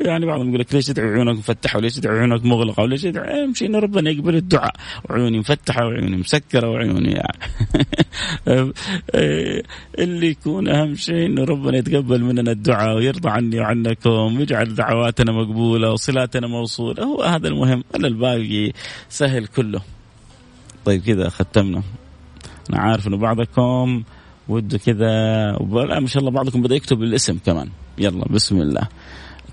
[0.01, 3.65] يعني بعضهم يقول لك ليش تدعي عيونك مفتحة وليش تدعي عيونك مغلقة وليش تدعي امشي
[3.65, 4.75] إن ربنا يقبل الدعاء.
[5.09, 7.37] وعيوني مفتحة وعيوني مسكرة وعيوني يعني
[9.99, 15.91] اللي يكون أهم شيء انه ربنا يتقبل مننا الدعاء ويرضى عني وعنكم ويجعل دعواتنا مقبولة
[15.91, 17.03] وصلاتنا موصولة.
[17.03, 18.71] هو هذا المهم أنا الباقي
[19.09, 19.81] سهل كله.
[20.85, 21.83] طيب كذا ختمنا.
[22.69, 24.03] أنا عارف إنه بعضكم
[24.49, 25.07] وده كذا.
[25.61, 27.69] لا ما شاء الله بعضكم بدأ يكتب الاسم كمان.
[27.97, 28.87] يلا بسم الله.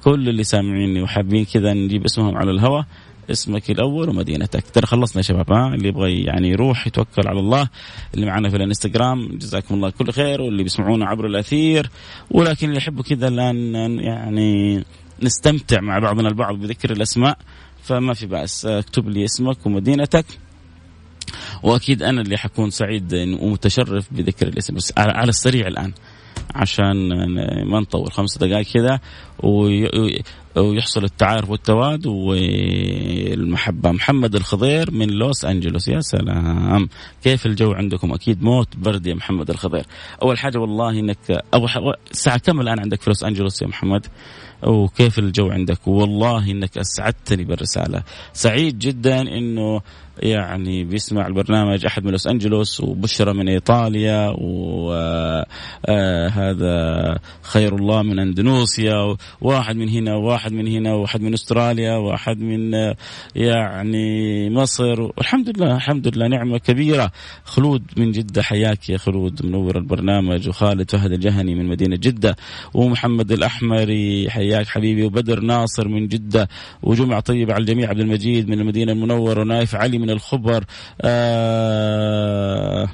[0.05, 2.85] كل اللي سامعيني وحابين كذا نجيب اسمهم على الهواء
[3.31, 4.65] اسمك الأول ومدينتك.
[4.71, 7.69] ترى خلصنا يا شباب ها؟ اللي يبغى يعني يروح يتوكل على الله.
[8.15, 10.41] اللي معنا في الانستغرام جزاكم الله كل خير.
[10.41, 11.91] واللي بيسمعونا عبر الأثير.
[12.31, 14.85] ولكن اللي يحبوا كذا الآن يعني
[15.23, 17.39] نستمتع مع بعضنا البعض بذكر الأسماء.
[17.83, 20.27] فما في بأس اكتب لي اسمك ومدينتك.
[21.63, 24.75] وأكيد أنا اللي حكون سعيد ومتشرف بذكر الاسم.
[24.75, 25.93] بس على السريع الآن
[26.55, 27.09] عشان
[27.65, 29.01] ما نطول خمس دقائق كذا
[30.57, 33.93] ويحصل التعارف والتواد والمحبة.
[33.93, 35.89] محمد الخضير من لوس أنجلوس.
[35.89, 36.89] يا سلام.
[37.23, 39.85] كيف الجو عندكم؟ أكيد موت برد يا محمد الخضير.
[40.23, 44.07] أول حاجة والله إنك أول ساعة كم الآن عندك في لوس أنجلوس يا محمد؟
[44.63, 48.03] وكيف الجو عندك؟ والله إنك أسعدتني بالرسالة.
[48.33, 49.81] سعيد جدا إنه
[50.19, 55.15] يعني بيسمع البرنامج أحد من لوس أنجلوس وبشرى من إيطاليا وهذا
[55.89, 62.39] آه، خير الله من أندونيسيا واحد من هنا وواحد من هنا وواحد من أستراليا وواحد
[62.39, 62.97] من آه،
[63.35, 65.01] يعني مصر.
[65.03, 67.13] والحمد لله الحمد لله نعمة كبيرة.
[67.45, 70.49] خلود من جدة حياك يا خلود منور البرنامج.
[70.49, 72.37] وخالد فهد الجهني من مدينة جدة.
[72.75, 75.05] ومحمد الاحمري حياك حبيبي.
[75.05, 76.49] وبدر ناصر من جدة.
[76.83, 79.41] وجمعه طيبه على الجميع عبد المجيد من المدينة المنورة.
[79.41, 80.65] ونايف علي من الخبر.
[81.01, 82.89] آه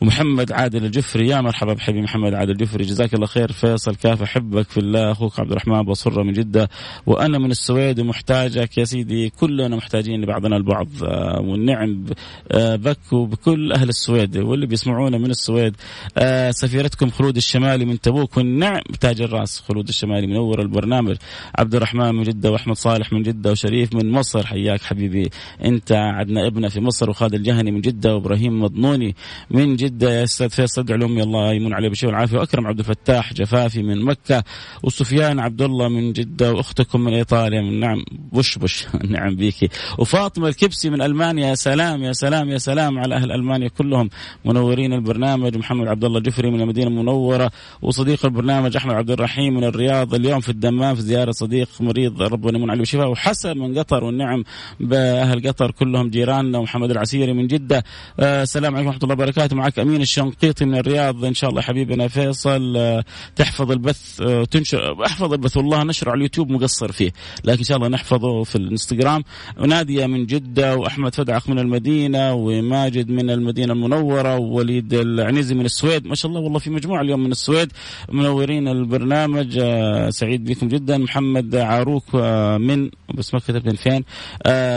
[0.00, 1.28] ومحمد عادل الجفري.
[1.28, 2.84] يا مرحبا بحبيبي محمد عادل الجفري.
[2.84, 3.52] جزاك الله خير.
[3.52, 5.12] فيصل كاف أحبك في الله.
[5.12, 6.68] أخوك عبد الرحمن بصرة من جدة.
[7.06, 9.30] وأنا من السويد ومحتاجك يا سيدي.
[9.30, 10.88] كلنا محتاجين لبعضنا البعض.
[11.04, 12.04] آه، والنعم
[12.52, 15.76] آه، بك وبكل أهل السويد واللي بيسمعونا من السويد.
[16.18, 18.36] آه، سفيرتكم خلود الشمالي من تبوك.
[18.36, 21.16] والنعم تاج الرأس خلود الشمالي منور البرنامج.
[21.58, 24.46] عبد الرحمن من جدة وأحمد صالح من جدة وشريف من مصر.
[24.46, 25.30] حياك حبيبي.
[25.64, 28.14] أنت عندنا ابنة في مصر وخالد الجهني من جدة.
[28.14, 29.14] وإبراهيم مضنوني
[29.50, 29.89] من جدة.
[29.90, 32.38] جدة أستاذ فيصل ادعو لأمي الله يمن عليه بالشفاء والعافية.
[32.38, 34.44] وأكرم عبد الفتاح جفافي من مكة
[34.82, 39.68] وسفيان عبد الله من جدة وأختكم من إيطاليا من نعم بش بش نعم بيكي.
[39.98, 44.10] وفاطمة الكبسي من ألمانيا يا سلام يا سلام يا سلام على أهل ألمانيا كلهم.
[44.44, 47.50] منورين البرنامج محمد عبد الله الجفري من المدينة المنورة
[47.82, 50.14] وصديق البرنامج أحمد عبد الرحيم من الرياض.
[50.14, 54.44] اليوم في الدمام في زيارة صديق مريض ربنا يمن عليه بالشفاء وحسن من قطر والنعم
[54.80, 57.84] بأهل قطر كلهم جيراننا ومحمد العسيري من جدة.
[58.20, 59.56] آه السلام عليكم ورحمة الله وبركاته.
[59.56, 63.04] معك أمين الشنقيطي من الرياض إن شاء الله حبيبنا فيصل آه،
[63.36, 67.10] تحفظ البث آه، تنشر أحفظ البث والله نشره على اليوتيوب مقصر فيه
[67.44, 69.24] لكن إن شاء الله نحفظه في الإنستغرام.
[69.58, 76.06] وناديه من جدة وأحمد فدعق من المدينة وماجد من المدينة المنورة ووليد العنيزي من السويد.
[76.06, 77.72] ما شاء الله والله في مجموعة اليوم من السويد
[78.12, 79.60] منورين البرنامج.
[80.08, 80.98] سعيد بكم جدا.
[80.98, 82.14] محمد عاروك
[82.60, 84.04] من بس ما كتبت من فين.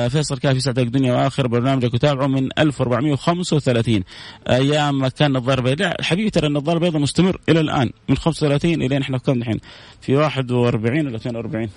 [0.10, 1.48] فيصل كافي سعدك دنيا وآخر.
[1.48, 4.04] برنامجك وتابعه من 1435
[4.50, 6.02] أيام ما كان النظاره البيضاء.
[6.02, 7.90] حبيبي ترى النظاره البيضاء مستمر إلى الآن.
[8.10, 9.60] من 35 إلى إحنا كم الحين
[10.02, 11.70] في 41 ولا 42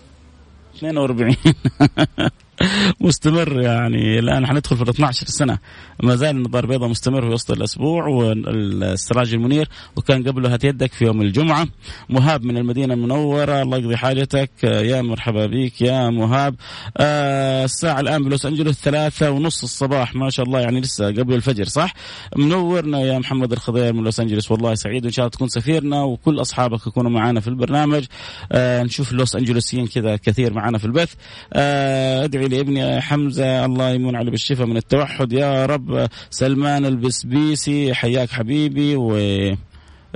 [0.76, 1.36] 42
[3.00, 4.18] مستمر يعني.
[4.18, 5.58] الآن حندخل في ال 12 سنة.
[6.02, 11.04] ما زال النظار البيضاء مستمر في وسط الأسبوع والسراج المنير وكان قبله هات يدك في
[11.04, 11.66] يوم الجمعة.
[12.08, 14.50] مهاب من المدينة المنورة الله يقضي حاجتك.
[14.62, 16.54] يا مرحبا بك يا مهاب.
[16.96, 20.14] آه الساعة الآن بلوس أنجلوس ثلاثة ونص الصباح.
[20.14, 21.94] ما شاء الله يعني لسه قبل الفجر صح؟
[22.36, 24.50] منورنا يا محمد الخضير من لوس أنجلوس.
[24.50, 28.04] والله سعيد وان شاء الله تكون سفيرنا وكل أصحابك يكونوا معنا في البرنامج.
[28.52, 31.14] آه نشوف لوس أنجلوسيين كذا كثير معنا في البث.
[31.52, 35.32] آه أدعي لابني حمزة الله يمون عليه بالشفاء من التوحد.
[35.32, 39.16] يا رب سلمان البسبيسي حياك حبيبي و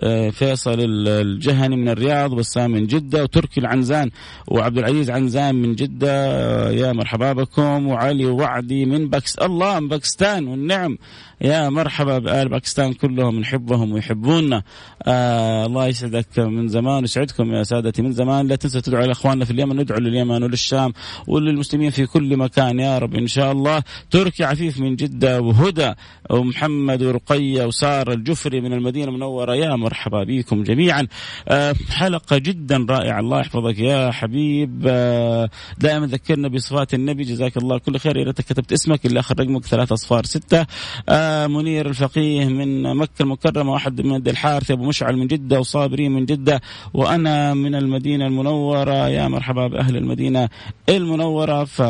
[0.03, 4.11] آه، فيصل الجهني من الرياض بسام من جدة وتركي العنزان
[4.49, 9.89] وعبد العزيز عنزان من جدة آه، يا مرحبا بكم وعلي وعدي من باكس الله من
[9.89, 10.99] باكستان والنعم
[11.43, 14.63] يا مرحبا بآل باكستان كلهم نحبهم ويحبونا.
[15.03, 18.03] آه الله يسعدك من زمان ويسعدكم يا سادتي.
[18.03, 20.93] من زمان لا تنسى تدعو على إخواننا في اليمن ندعو لليمن وللشام
[21.27, 23.15] وللمسلمين في كل مكان يا رب.
[23.15, 25.93] إن شاء الله تركي عفيف من جدة وهدى
[26.31, 29.55] ومحمد ورقية وسارة الجفري من المدينة المنورة.
[29.55, 31.07] يا مرحبا بكم جميعا.
[31.49, 33.21] آه حلقة جدا رائعة.
[33.21, 34.85] الله يحفظك يا حبيب.
[34.87, 37.23] آه دائما ذكرنا بصفات النبي.
[37.23, 38.17] جزاك الله كل خير.
[38.17, 40.67] ريتك كتبت اسمك اللي آخر رقمك ثلاثة أصفار ستة.
[41.09, 46.25] آه منير الفقيه من مكة المكرمة واحد من الحارث أبو مشعل من جدة وصابري من
[46.25, 46.61] جدة
[46.95, 49.09] وأنا من المدينة المنورة.
[49.09, 50.49] يا مرحبا بأهل المدينة
[50.89, 51.65] المنورة.
[51.65, 51.83] ف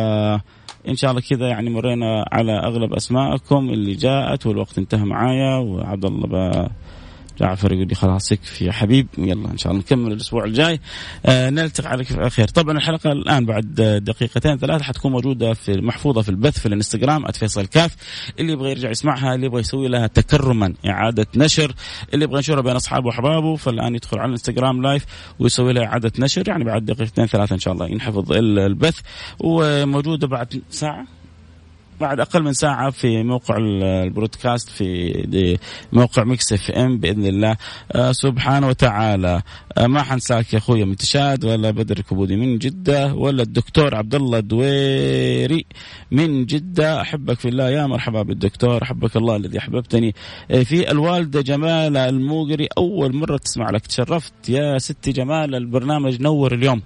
[0.89, 6.05] إن شاء الله كذا يعني مرينا على أغلب اسمائكم اللي جاءت والوقت انتهى معايا وعبد
[6.05, 6.71] الله
[7.39, 10.81] جعفر يقول لي خلاص يكفي يا حبيب يلا إن شاء الله نكمل الأسبوع الجاي.
[11.27, 12.49] آه نلتقي على خير.
[12.49, 13.75] طبعا الحلقة الآن بعد
[14.05, 17.97] دقيقتين ثلاثة حتكون موجودة في محفوظة في البث في الإنستغرام @فيصل كاف.
[18.39, 21.75] اللي يبغى يرجع يسمعها اللي يبغى يسوي لها تكرما إعادة نشر.
[22.15, 25.07] اللي يبغى ينشرها بين أصحابه وأحبابه فالآن يدخل على الإنستغرام لايف
[25.39, 26.49] ويسوي لها إعادة نشر.
[26.49, 29.01] يعني بعد دقيقتين ثلاثة إن شاء الله ينحفظ البث.
[29.41, 31.20] وموجودة بعد ساعة.
[32.01, 35.59] بعد أقل من ساعة في موقع البودكاست في
[35.93, 37.57] موقع Mix FM بإذن الله.
[37.93, 39.43] آه سبحانه وتعالى.
[39.79, 44.39] آه ما حنساك يا أخوي متشاد ولا بدر كبودي من جدة ولا الدكتور عبد الله
[44.39, 45.65] الدويري
[46.11, 47.01] من جدة.
[47.01, 47.71] أحبك في الله.
[47.71, 48.83] يا مرحبا بالدكتور.
[48.83, 50.15] أحبك الله الذي أحببتني.
[50.51, 52.69] آه في الوالدة جماله الموقري.
[52.79, 53.87] أول مرة تسمع لك.
[53.87, 55.55] تشرفت يا ستي جمال.
[55.55, 56.83] البرنامج نور اليوم.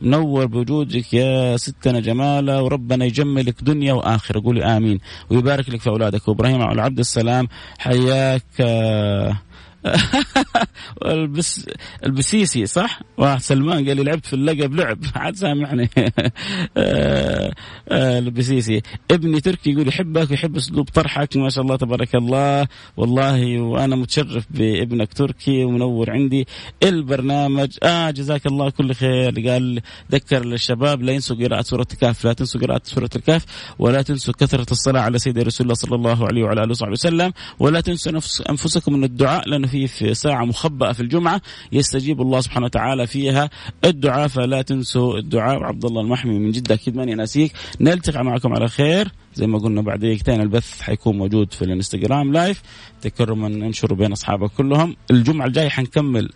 [0.00, 4.40] منور بوجودك يا ستنا جمالة وربنا يجملك دنيا وآخرة.
[4.40, 4.98] قولي آمين.
[5.30, 6.28] ويبارك لك في أولادك.
[6.28, 9.47] وإبراهيم عبد السلام حياك آه
[11.06, 11.66] البس
[12.04, 14.98] البسيسي صح؟ واحد سلمان قال لي لعبت في اللقب لعب.
[15.16, 15.90] عاد سامعني
[16.76, 17.52] آه،
[17.88, 18.82] آه، البسيسي.
[19.10, 21.36] ابني تركي يقول يحبك ويحب أسلوب طرحك.
[21.36, 22.66] ما شاء الله تبارك الله.
[22.96, 26.46] والله وأنا متشرف بابنك تركي ومنور عندي.
[26.82, 29.48] البرنامج آه جزاك الله كل خير.
[29.48, 29.80] قال
[30.12, 32.24] ذكر للشباب لا ينسوا قراءة سورة الكهف.
[32.24, 33.44] لا تنسوا قراءة سورة الكهف.
[33.78, 37.32] ولا تنسوا كثرة الصلاة على سيدنا رسول الله صلى الله عليه وعلى آله وصحبه وسلم.
[37.58, 38.12] ولا تنسوا
[38.50, 41.40] أنفسكم من الدعاء لأنه في ساعة مخبأة في الجمعة
[41.72, 43.50] يستجيب الله سبحانه وتعالى فيها.
[43.84, 45.62] الدعاء فلا تنسوا الدعاء.
[45.62, 47.52] عبد الله المحمي من جدة أكيد ماني ناسيك.
[47.80, 49.08] نلتقي معكم على خير.
[49.34, 52.62] زي ما قلنا بعد دقيقتين البث حيكون موجود في الانستغرام لايف
[53.00, 54.96] تكرما ننشره بين أصحابك كلهم.
[55.10, 56.30] الجمعة الجاية حنكمل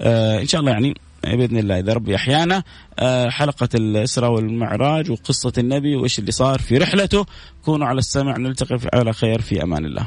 [0.00, 0.94] آه إن شاء الله يعني
[1.24, 2.62] بإذن الله إذا ربي أحيانا.
[2.98, 7.26] آه حلقة الإسراء والمعراج وقصة النبي وإيش اللي صار في رحلته.
[7.64, 8.36] كونوا على السمع.
[8.36, 9.40] نلتقي على خير.
[9.40, 10.06] في أمان الله.